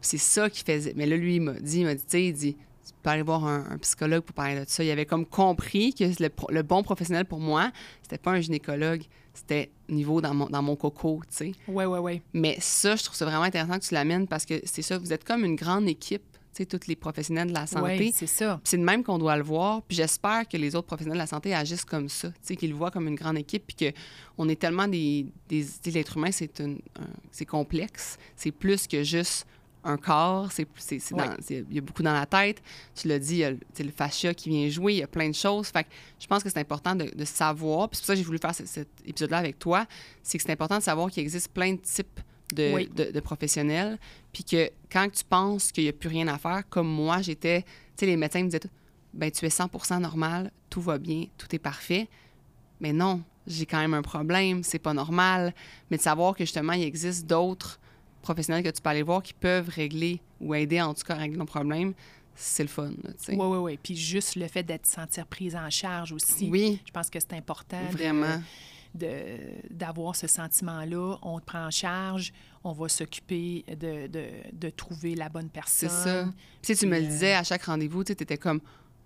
[0.00, 0.94] C'est ça qui faisait.
[0.96, 3.10] Mais là, lui, il m'a dit, il m'a dit, tu sais, il dit, tu peux
[3.10, 4.82] aller voir un, un psychologue pour parler de ça.
[4.82, 7.70] Il avait comme compris que le, le bon professionnel pour moi,
[8.02, 9.02] c'était pas un gynécologue,
[9.34, 11.52] c'était niveau dans mon, dans mon coco, tu sais.
[11.68, 12.22] Oui, oui, oui.
[12.32, 15.12] Mais ça, je trouve ça vraiment intéressant que tu l'amènes parce que c'est ça, vous
[15.12, 16.22] êtes comme une grande équipe,
[16.54, 17.96] tu sais, tous les professionnels de la santé.
[17.98, 18.60] Oui, c'est ça.
[18.64, 19.80] C'est de même qu'on doit le voir.
[19.82, 22.70] Puis j'espère que les autres professionnels de la santé agissent comme ça, tu sais, qu'ils
[22.70, 23.92] le voient comme une grande équipe, puis
[24.36, 25.26] qu'on est tellement des...
[25.48, 26.76] des l'être humain, c'est un-
[27.30, 28.18] c'est complexe.
[28.36, 29.46] C'est plus que juste
[29.84, 30.50] un corps.
[30.52, 32.62] C'est, c'est, c'est dans- il y a beaucoup dans la tête.
[32.94, 33.58] Tu l'as dit, il y a le,
[33.94, 35.68] fascia qui vient jouer, il y a plein de choses.
[35.68, 35.88] Fait que
[36.20, 37.88] je pense que c'est important de, de savoir.
[37.88, 39.86] Puis c'est pour ça que j'ai voulu faire ce- cet épisode-là avec toi.
[40.22, 42.20] C'est que c'est important de savoir qu'il existe plein de types
[42.54, 42.88] de, Oui.
[42.94, 43.98] de- de professionnels.
[44.32, 47.62] Puis que quand tu penses qu'il n'y a plus rien à faire, comme moi, j'étais...
[47.62, 47.68] Tu
[48.00, 48.60] sais, les médecins me disaient,
[49.14, 52.08] ben tu es 100% normal, tout va bien, tout est parfait.
[52.80, 55.54] Mais non, j'ai quand même un problème, c'est pas normal.
[55.90, 57.78] Mais de savoir que justement, il existe d'autres
[58.22, 61.18] professionnels que tu peux aller voir qui peuvent régler ou aider en tout cas à
[61.18, 61.92] régler ton problème,
[62.34, 62.90] c'est le fun.
[63.28, 63.78] Oui, oui, oui.
[63.82, 66.48] Puis juste le fait d'être sentir prise en charge aussi.
[66.50, 67.82] Oui, Je pense que c'est important.
[67.90, 68.40] vraiment.
[68.94, 69.38] de-
[69.70, 71.16] d'avoir ce sentiment-là.
[71.22, 72.30] On te prend en charge,
[72.62, 75.88] on va s'occuper de, de, de trouver la bonne C'est personne.
[75.88, 76.24] ça.
[76.24, 78.60] Puis tu sais, tu me le euh, disais à chaque rendez-vous, tu étais comme,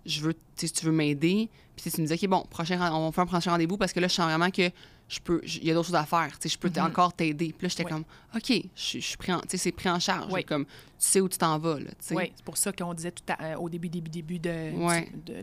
[0.05, 1.49] je veux, tu si veux m'aider.
[1.75, 3.77] Puis tu sais, tu me disais, OK, bon, prochain, on va faire un prochain rendez-vous
[3.77, 4.69] parce que là, je sens vraiment que
[5.09, 6.37] je peux, il y a d'autres choses à faire.
[6.39, 6.85] Tu sais, je peux Mhm.
[6.85, 7.53] encore t'aider.
[7.57, 7.91] Puis là, j'étais Ouais.
[7.91, 8.03] comme,
[8.35, 10.31] OK, je, suis- je suis pris en, tu sais, c'est pris en charge.
[10.33, 10.43] Ouais.
[10.43, 11.91] Comme, tu sais où tu t'en vas, là.
[12.11, 14.71] Oui, c'est pour ça qu'on disait tout à- euh, au début, début, début de,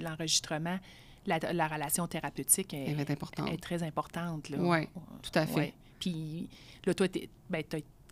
[0.03, 0.79] l'enregistrement,
[1.27, 3.51] la, la relation thérapeutique est, Elle va être importante.
[3.51, 4.51] est très importante.
[4.51, 4.59] Là.
[4.59, 4.89] Ouais,
[5.23, 5.73] tout à fait.
[5.99, 6.49] Puis
[6.85, 7.63] là, toi, t'es- ben,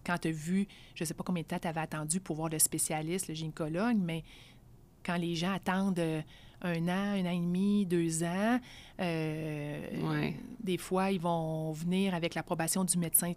[0.05, 2.37] quand tu as vu, je ne sais pas combien de temps tu avais attendu pour
[2.37, 4.25] voir le spécialiste, le gynécologue, mais
[5.05, 6.23] quand les gens attendent euh,
[6.63, 8.59] un an, un an et demi, deux ans,
[9.01, 10.37] euh, Ouais.
[10.63, 13.33] des fois, ils vont venir avec l'approbation du médecin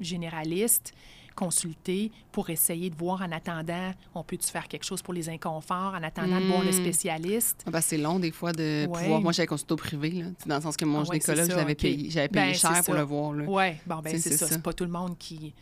[0.00, 0.92] généraliste,
[1.36, 5.94] consulter pour essayer de voir en attendant, on peut-tu faire quelque chose pour les inconforts,
[5.94, 6.72] en attendant de voir le Mm.
[6.72, 7.62] spécialiste?
[7.66, 9.02] Ah, ben, c'est long, des fois, de Ouais.
[9.02, 9.20] pouvoir.
[9.20, 11.50] Moi, j'avais consulté au privé, là, dans le sens que mon Ah ouais, gynécologue, je
[11.50, 11.78] ça, l'avais OK.
[11.78, 13.30] payé, j'avais payé Ben, cher pour le voir.
[13.32, 14.46] Oui, bon, ben C'est- ça.
[14.46, 14.48] ça.
[14.54, 15.54] C'est pas tout le monde qui,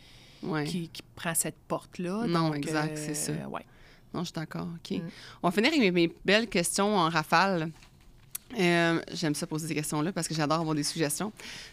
[0.43, 0.63] Ouais.
[0.65, 2.25] qui, qui prend cette porte-là.
[2.27, 3.33] Non, donc, exact, c'est ça.
[4.13, 4.67] Non, je suis d'accord.
[4.75, 4.97] OK.
[4.97, 5.01] Mm.
[5.43, 7.71] On va finir avec mes, mes belles questions en rafale.
[8.59, 11.31] Euh, J'aime ça poser ces questions-là parce que j'adore avoir des suggestions.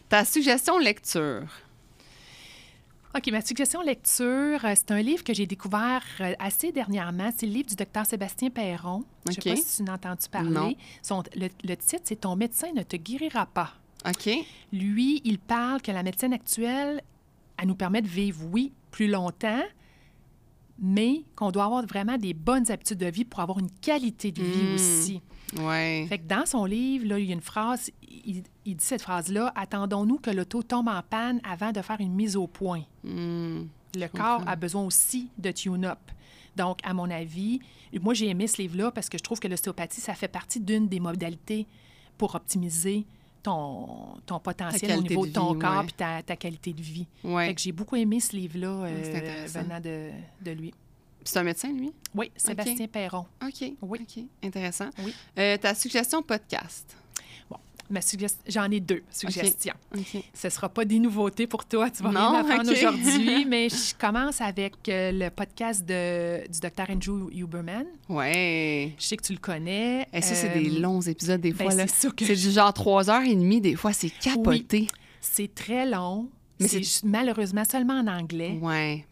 [0.08, 1.44] Ta suggestion lecture?
[3.16, 7.30] OK, ma suggestion lecture, euh, c'est un livre que j'ai découvert euh, assez dernièrement.
[7.34, 9.04] C'est le livre du docteur Sébastien Perron.
[9.24, 10.50] Je ne sais pas si tu en as entendu parler.
[10.50, 10.74] Non.
[11.02, 13.72] Son- le, le titre, c'est Ton médecin ne te guérira pas.
[14.06, 14.28] OK?
[14.70, 17.00] Lui, il parle que la médecine actuelle,
[17.56, 19.62] elle nous permet de vivre, oui, plus longtemps,
[20.78, 24.42] mais qu'on doit avoir vraiment des bonnes habitudes de vie pour avoir une qualité de
[24.42, 24.74] vie Mm.
[24.74, 25.22] aussi.
[25.58, 26.06] Ouais.
[26.08, 29.02] Fait que dans son livre, là, il y a une phrase, il, il dit cette
[29.02, 32.82] phrase-là, attendons-nous que l'auto tombe en panne avant de faire une mise au point.
[33.04, 33.62] Hmm.
[33.94, 35.98] Le corps a besoin aussi de tune-up.
[36.56, 37.60] Donc, à mon avis,
[38.02, 40.88] moi, j'ai aimé ce livre-là parce que je trouve que l'ostéopathie, ça fait partie d'une
[40.88, 41.66] des modalités
[42.18, 43.06] pour optimiser
[43.46, 45.88] ton, ton potentiel au niveau de ton corps ouais.
[45.88, 47.06] et ta, ta qualité de vie.
[47.22, 47.46] Ouais.
[47.46, 50.10] Fait que j'ai beaucoup aimé ce livre-là euh, venant de,
[50.44, 50.74] de lui.
[51.22, 51.92] C'est un médecin, lui?
[52.14, 53.26] Oui, Sébastien Perron.
[53.42, 53.72] OK.
[53.82, 53.98] Oui.
[54.02, 54.24] OK.
[54.42, 54.90] Intéressant.
[55.04, 55.14] Oui.
[55.38, 56.96] Euh, ta suggestion podcast?
[57.88, 59.74] Ma suggest- J'en ai deux suggestions.
[59.96, 60.22] OK.
[60.34, 62.76] Ce ne sera pas des nouveautés pour toi, tu vas Non, rien apprendre OK.
[62.76, 67.84] aujourd'hui, mais je commence avec euh, le podcast de, du docteur Andrew Huberman.
[68.08, 68.92] Ouais.
[68.98, 70.06] Je sais que tu le connais.
[70.12, 71.74] Et ça, c'est des Euh, longs épisodes, des ben, fois.
[71.74, 71.86] là.
[71.86, 73.92] c'est que du genre trois heures et demie, des fois.
[73.92, 74.88] C'est capoté.
[75.20, 76.28] C'est très long.
[76.58, 78.58] Mais c'est malheureusement seulement en anglais.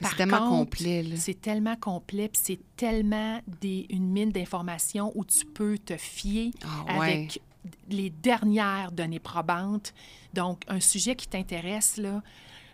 [0.00, 1.04] Par C'est tellement complet.
[1.16, 6.52] C'est tellement complet, puis c'est tellement des, une mine d'informations où tu peux te fier
[6.88, 7.28] Ah ouais.
[7.88, 9.94] Les dernières données probantes.
[10.32, 12.22] Donc, un sujet qui t'intéresse là,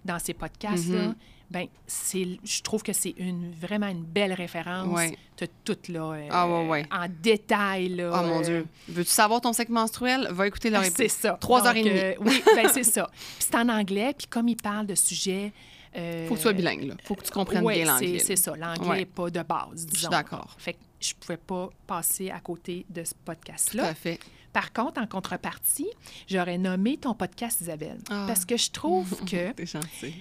[0.05, 1.15] dans ces podcasts-là, Mhm.
[1.51, 4.89] ben, c'est, je trouve que c'est une, vraiment une belle référence.
[4.89, 5.17] Ouais.
[5.37, 6.87] Tu as tout là, euh, Ah ouais, ouais.
[6.91, 7.89] en détail.
[7.91, 8.67] Là, Oh mon euh, Dieu.
[8.89, 10.29] Veux-tu savoir ton cycle menstruel?
[10.31, 11.37] Va écouter leur c'est ça.
[11.41, 11.99] Trois heures et demie.
[11.99, 13.09] euh, oui, ben, c'est ça.
[13.13, 15.53] Puis c'est en anglais, puis comme il parle de sujets...
[15.97, 16.95] euh, Faut que tu sois bilingue, là.
[17.05, 18.19] Faut que tu comprennes bien c'est- l'anglais.
[18.21, 18.57] C'est ça.
[18.57, 19.89] L'anglais n'est pas de base, disons.
[19.93, 20.55] Je suis d'accord.
[20.57, 23.87] Fait que je pouvais pas passer à côté de ce Tout podcast-là.
[23.89, 24.19] à fait.
[24.53, 25.89] Par contre, en contrepartie,
[26.29, 27.99] j'aurais nommé ton podcast, Isabelle.
[28.11, 28.25] Ah.
[28.27, 29.55] Parce que je trouve que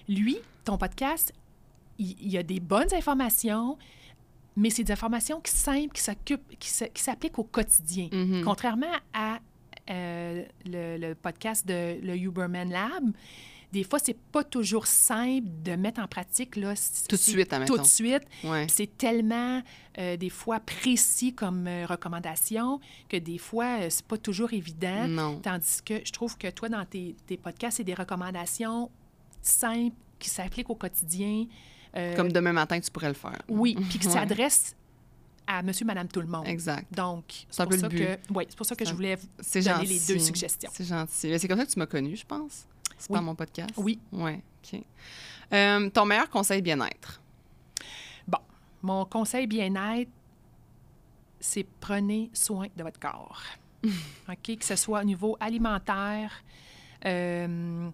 [0.08, 1.34] lui, ton podcast,
[1.98, 3.78] il, il y a des bonnes informations,
[4.56, 6.54] mais c'est des informations qui simples, qui s'occupent,
[6.96, 8.10] s'appliquent au quotidien.
[8.12, 8.44] Mhm.
[8.44, 9.40] Contrairement à
[9.90, 13.12] euh, le, le podcast de le Huberman Lab,
[13.72, 16.74] des fois, c'est pas toujours simple de mettre en pratique là,
[17.08, 17.76] Tout de suite, admettons.
[17.76, 18.24] Tout de suite.
[18.44, 18.66] Ouais.
[18.70, 19.62] C'est tellement,
[20.00, 25.08] euh, des fois, précis comme euh, recommandation que des fois, euh, c'est pas toujours évident.
[25.08, 25.40] Non.
[25.40, 28.90] Tandis que je trouve que toi, dans tes, tes podcasts, c'est des recommandations
[29.42, 31.46] simples qui s'appliquent au quotidien.
[31.96, 33.40] Euh, Comme demain matin, tu pourrais le faire.
[33.48, 34.14] Oui, puis qui Ouais.
[34.14, 34.76] s'adressent
[35.48, 36.48] à monsieur, madame, tout le monde.
[36.48, 36.86] Exact.
[36.94, 39.86] Donc, C'est pour, ça que, ouais, pour ça que je voulais vous donner gentil.
[39.88, 40.70] les deux suggestions.
[40.74, 41.40] C'est gentil.
[41.40, 42.68] C'est comme ça que tu m'as connu, je pense.
[43.00, 43.16] C'est Oui.
[43.18, 43.72] pas mon podcast?
[43.78, 43.98] Oui.
[44.12, 44.42] Ouais.
[44.64, 44.82] OK.
[45.54, 47.20] Euh, ton meilleur conseil bien-être?
[48.28, 48.38] Bon,
[48.84, 50.12] mon conseil bien-être,
[51.40, 53.42] c'est prenez soin de votre corps.
[54.30, 54.58] OK?
[54.60, 56.32] Que ce soit au niveau alimentaire,
[57.06, 57.90] euh,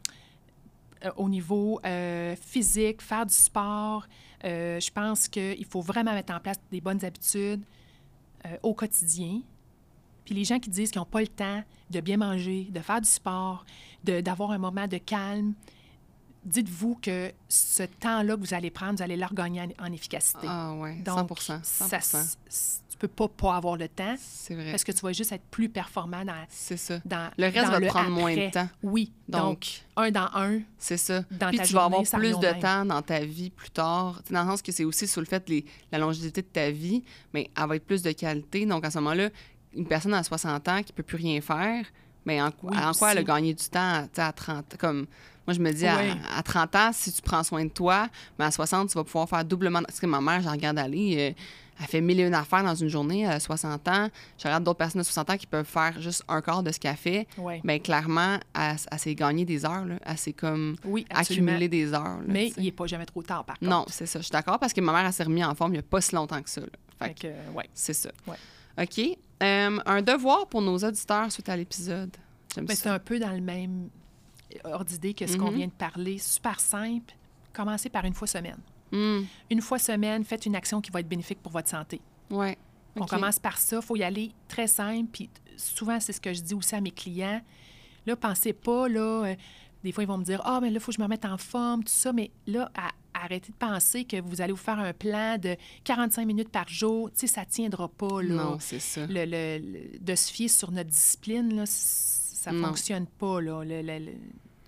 [1.16, 4.08] au niveau euh, physique, faire du sport.
[4.44, 7.64] Euh, je pense qu'il faut vraiment mettre en place des bonnes habitudes
[8.62, 9.42] au quotidien.
[10.26, 13.00] Puis les gens qui disent qu'ils n'ont pas le temps de bien manger, de faire
[13.02, 13.66] du sport,
[14.04, 15.54] de- d'avoir un moment de calme,
[16.44, 20.46] dites-vous que ce temps-là que vous allez prendre, vous allez le regagner en, en efficacité.
[20.48, 22.22] Ah ouais, Donc, 100 100 ça
[22.96, 24.72] tu peux pas pas avoir le temps C'est vrai.
[24.72, 27.00] parce que tu vas juste être plus performant dans, C'est ça.
[27.04, 28.70] dans Le reste dans va te le prendre moins de temps.
[28.84, 29.12] Oui.
[29.28, 29.68] Donc, Donc,
[29.98, 30.62] un dans un.
[30.78, 31.24] c'est ça.
[31.30, 32.60] dans Puis ta tu vas avoir plus de même.
[32.62, 34.22] temps dans ta vie plus tard.
[34.32, 37.04] Dans le sens que c'est aussi sur le fait les, la longévité de ta vie,
[37.34, 38.66] mais elle va être plus de qualité.
[38.66, 39.30] Donc, à ce moment-là,
[39.76, 41.86] une personne à 60 ans qui peut plus rien faire,
[42.26, 45.06] mais en, quoi- Oui, en quoi elle a gagné du temps à 30 Comme
[45.48, 46.12] moi, je me dis, à- Oui.
[46.36, 48.08] à, 30 ans, si tu prends soin de toi,
[48.40, 49.82] mais à 60, tu vas pouvoir faire doublement.
[49.84, 51.16] Parce que ma mère, j'en regarde aller.
[51.36, 51.42] euh,
[51.78, 54.08] elle fait mille et une affaires dans une journée a 60 ans.
[54.38, 56.80] Je regarde d'autres personnes de 60 ans qui peuvent faire juste un quart de ce
[56.80, 57.28] qu'elle fait.
[57.66, 59.84] Bien, clairement, elle, elle s'est gagné des heures.
[59.86, 59.96] Là.
[60.06, 62.02] Elle s'est comme Oui, accumulé des heures.
[62.04, 63.70] là, Mais il n'est pas jamais trop tard, par contre.
[63.70, 64.20] Non, c'est ça.
[64.20, 65.84] Je suis d'accord parce que ma mère, elle s'est remise en forme il n'y a
[65.84, 66.62] pas si longtemps que ça.
[66.62, 66.68] là.
[66.98, 67.70] Fait Fait que que, euh, ouais.
[67.74, 68.10] c'est ça.
[68.26, 68.38] Ouais.
[68.82, 69.18] OK.
[69.44, 72.16] Euh, un devoir pour nos auditeurs suite à l'épisode.
[72.56, 73.90] Ben, c'est un peu dans le même
[74.64, 75.58] ordre d'idée que ce qu'on Mhm.
[75.58, 76.18] vient de parler.
[76.18, 77.14] Super simple.
[77.54, 78.58] Commencez par une fois semaine.
[78.94, 82.00] Hum, Une fois semaine, faites une action qui va être bénéfique pour votre santé.
[82.30, 82.58] ouais.
[82.98, 83.76] On commence par ça.
[83.76, 85.10] Il faut y aller très simple.
[85.12, 87.42] Puis souvent, c'est ce que je dis aussi à mes clients.
[88.06, 89.36] Là, pensez pas, là, euh,
[89.84, 91.26] des fois, ils vont me dire Ah, mais là, il faut que je me remette
[91.26, 92.14] en forme, tout ça.
[92.14, 92.92] Mais là, à-
[93.24, 97.10] arrêtez de penser que vous allez vous faire un plan de 45 minutes par jour.
[97.12, 98.34] Tu sais, ça tiendra pas, là.
[98.36, 99.06] Non, c'est ça.
[99.08, 102.68] Le- le- le- de se fier sur notre discipline, là, ça Non.
[102.68, 103.40] fonctionne pas.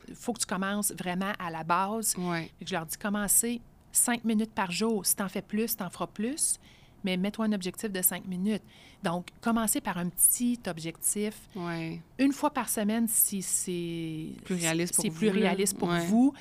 [0.09, 2.15] Il faut que tu commences vraiment à la base.
[2.17, 2.49] Ouais.
[2.65, 5.05] Je leur dis, commencez cinq minutes par jour.
[5.05, 6.59] Si tu en fais plus, tu en feras plus.
[7.03, 8.63] Mais mets-toi un objectif de cinq minutes.
[9.03, 11.35] Donc, commencez par un petit objectif.
[11.55, 12.01] Ouais.
[12.17, 15.33] Une fois par semaine, si c'est Plus réaliste pour c'est vous, plus là.
[15.49, 16.05] réaliste pour Ouais.
[16.07, 16.33] vous.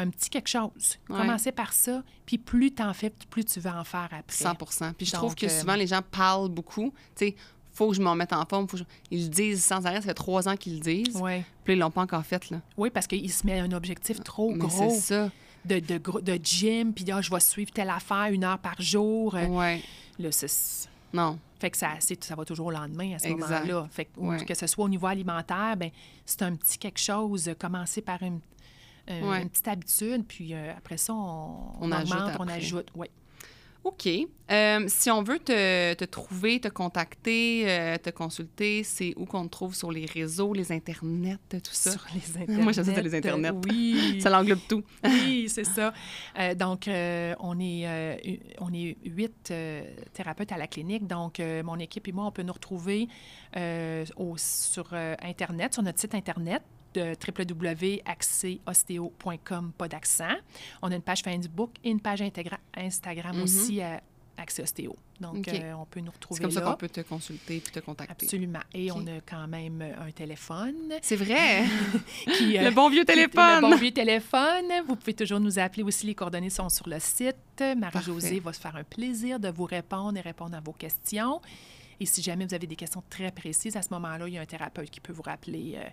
[0.00, 0.96] Un petit quelque chose.
[1.08, 1.16] Ouais.
[1.18, 2.02] Commencez par ça.
[2.24, 4.22] Puis plus tu en fais, plus tu vas en faire après.
[4.36, 4.54] 100
[4.96, 6.92] Puis je trouve que euh, souvent, les gens parlent beaucoup.
[7.16, 7.36] Tu sais,
[7.72, 8.68] faut que je m'en mette en forme.
[8.68, 9.96] Faut que je- Ils le disent sans arrêt.
[9.96, 11.16] Ça fait trois ans qu'ils le disent.
[11.16, 11.44] Ouais.
[11.64, 12.60] Puis ils l'ont pas encore fait, là.
[12.76, 14.90] Oui, parce qu'il se met un objectif trop Mais gros.
[14.90, 15.30] c'est ça.
[15.64, 19.34] de, de, de gym, puis ah, je vais suivre telle affaire une heure par jour.
[19.34, 19.82] Euh, Ouais.
[20.18, 21.38] Là, c'est- Non.
[21.58, 23.88] fait que ça, ça va toujours au lendemain à ce moment-là.
[23.90, 24.44] Fait que, Ouais.
[24.44, 25.90] que ce soit au niveau alimentaire, ben
[26.24, 27.48] c'est un petit quelque chose.
[27.48, 28.40] euh, Commencer par une,
[29.10, 29.42] euh, Ouais.
[29.42, 32.88] une petite habitude, puis euh, après ça, on, On ajoute augmente, on ajoute.
[32.94, 33.06] Oui.
[33.84, 34.06] OK.
[34.50, 39.44] Euh, si on veut te, te trouver, te contacter, euh, te consulter, c'est où qu'on
[39.44, 41.92] te trouve sur les réseaux, les internets, tout ça?
[41.92, 42.62] Sur les internets.
[42.64, 43.52] Moi, ça, les internets.
[43.70, 44.18] Oui.
[44.20, 44.82] Ça l'englobe tout.
[45.04, 45.94] Oui, c'est ça.
[46.38, 49.52] Euh, donc, on, est, on est huit
[50.12, 51.06] thérapeutes à la clinique.
[51.06, 53.08] Donc, mon équipe et moi, on peut nous retrouver
[54.16, 54.92] au- sur
[55.22, 56.62] Internet, sur notre site Internet
[56.94, 60.34] de www.accèsostéo.com, pas d'accent.
[60.82, 62.22] On a une page Facebook et une page
[62.76, 63.42] Instagram Mhm.
[63.42, 64.00] aussi à
[64.36, 64.94] Accès Ostéo.
[65.20, 67.80] Donc, euh, on peut nous C'est retrouver comme ça qu'on peut te consulter puis te
[67.80, 68.26] contacter.
[68.26, 68.60] Absolument.
[68.72, 71.64] Et on a quand même un téléphone C'est vrai.
[72.38, 73.56] qui, euh, le bon vieux qui- téléphone.
[73.56, 74.66] Le bon vieux téléphone.
[74.86, 76.06] Vous pouvez toujours nous appeler aussi.
[76.06, 77.34] Les coordonnées sont sur le site.
[77.76, 81.40] Marie-Josée va se faire un plaisir de vous répondre et répondre à vos questions.
[81.98, 84.42] Et si jamais vous avez des questions très précises, à ce moment-là, il y a
[84.42, 85.88] un thérapeute qui peut vous rappeler euh,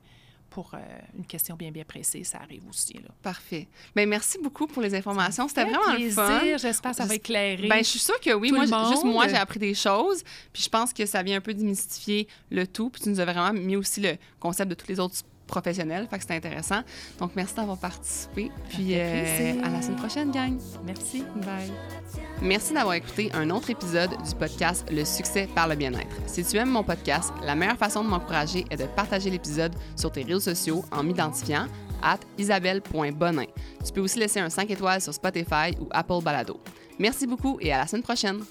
[0.50, 0.80] pour euh,
[1.18, 2.28] une question bien, bien précise.
[2.28, 2.94] Ça arrive aussi.
[2.94, 3.10] Là.
[3.22, 3.68] Parfait.
[3.96, 5.48] Ben, merci beaucoup pour les informations.
[5.48, 6.16] C'était vraiment le plaisir.
[6.16, 6.58] fun.
[6.58, 7.68] J'espère que ça va éclairer.
[7.68, 8.50] Ben, je suis sûre que oui.
[8.50, 10.24] tout Moi, le juste moi, j'ai appris des choses.
[10.54, 12.90] Puis je pense que ça vient un peu démystifier le tout.
[12.90, 15.16] Puis tu nous as vraiment mis aussi le concept de tous les autres
[15.48, 16.08] professionnels.
[16.10, 16.82] Fait que c'était intéressant.
[17.20, 18.52] Donc, merci d'avoir participé.
[18.70, 20.58] Puis euh, à la semaine prochaine, gang.
[20.86, 21.24] Merci.
[21.36, 21.72] Bye.
[22.42, 26.16] Merci d'avoir écouté un autre épisode du podcast Le succès par le bien-être.
[26.28, 30.12] Si tu aimes mon podcast, la meilleure façon de m'encourager est de partager l'épisode sur
[30.12, 31.68] tes réseaux sociaux en m'identifiant
[32.02, 33.46] at isabelle.bonin.
[33.86, 36.60] Tu peux aussi laisser un 5 étoiles sur Spotify ou Apple Balado.
[37.00, 38.42] Merci beaucoup et à la semaine prochaine.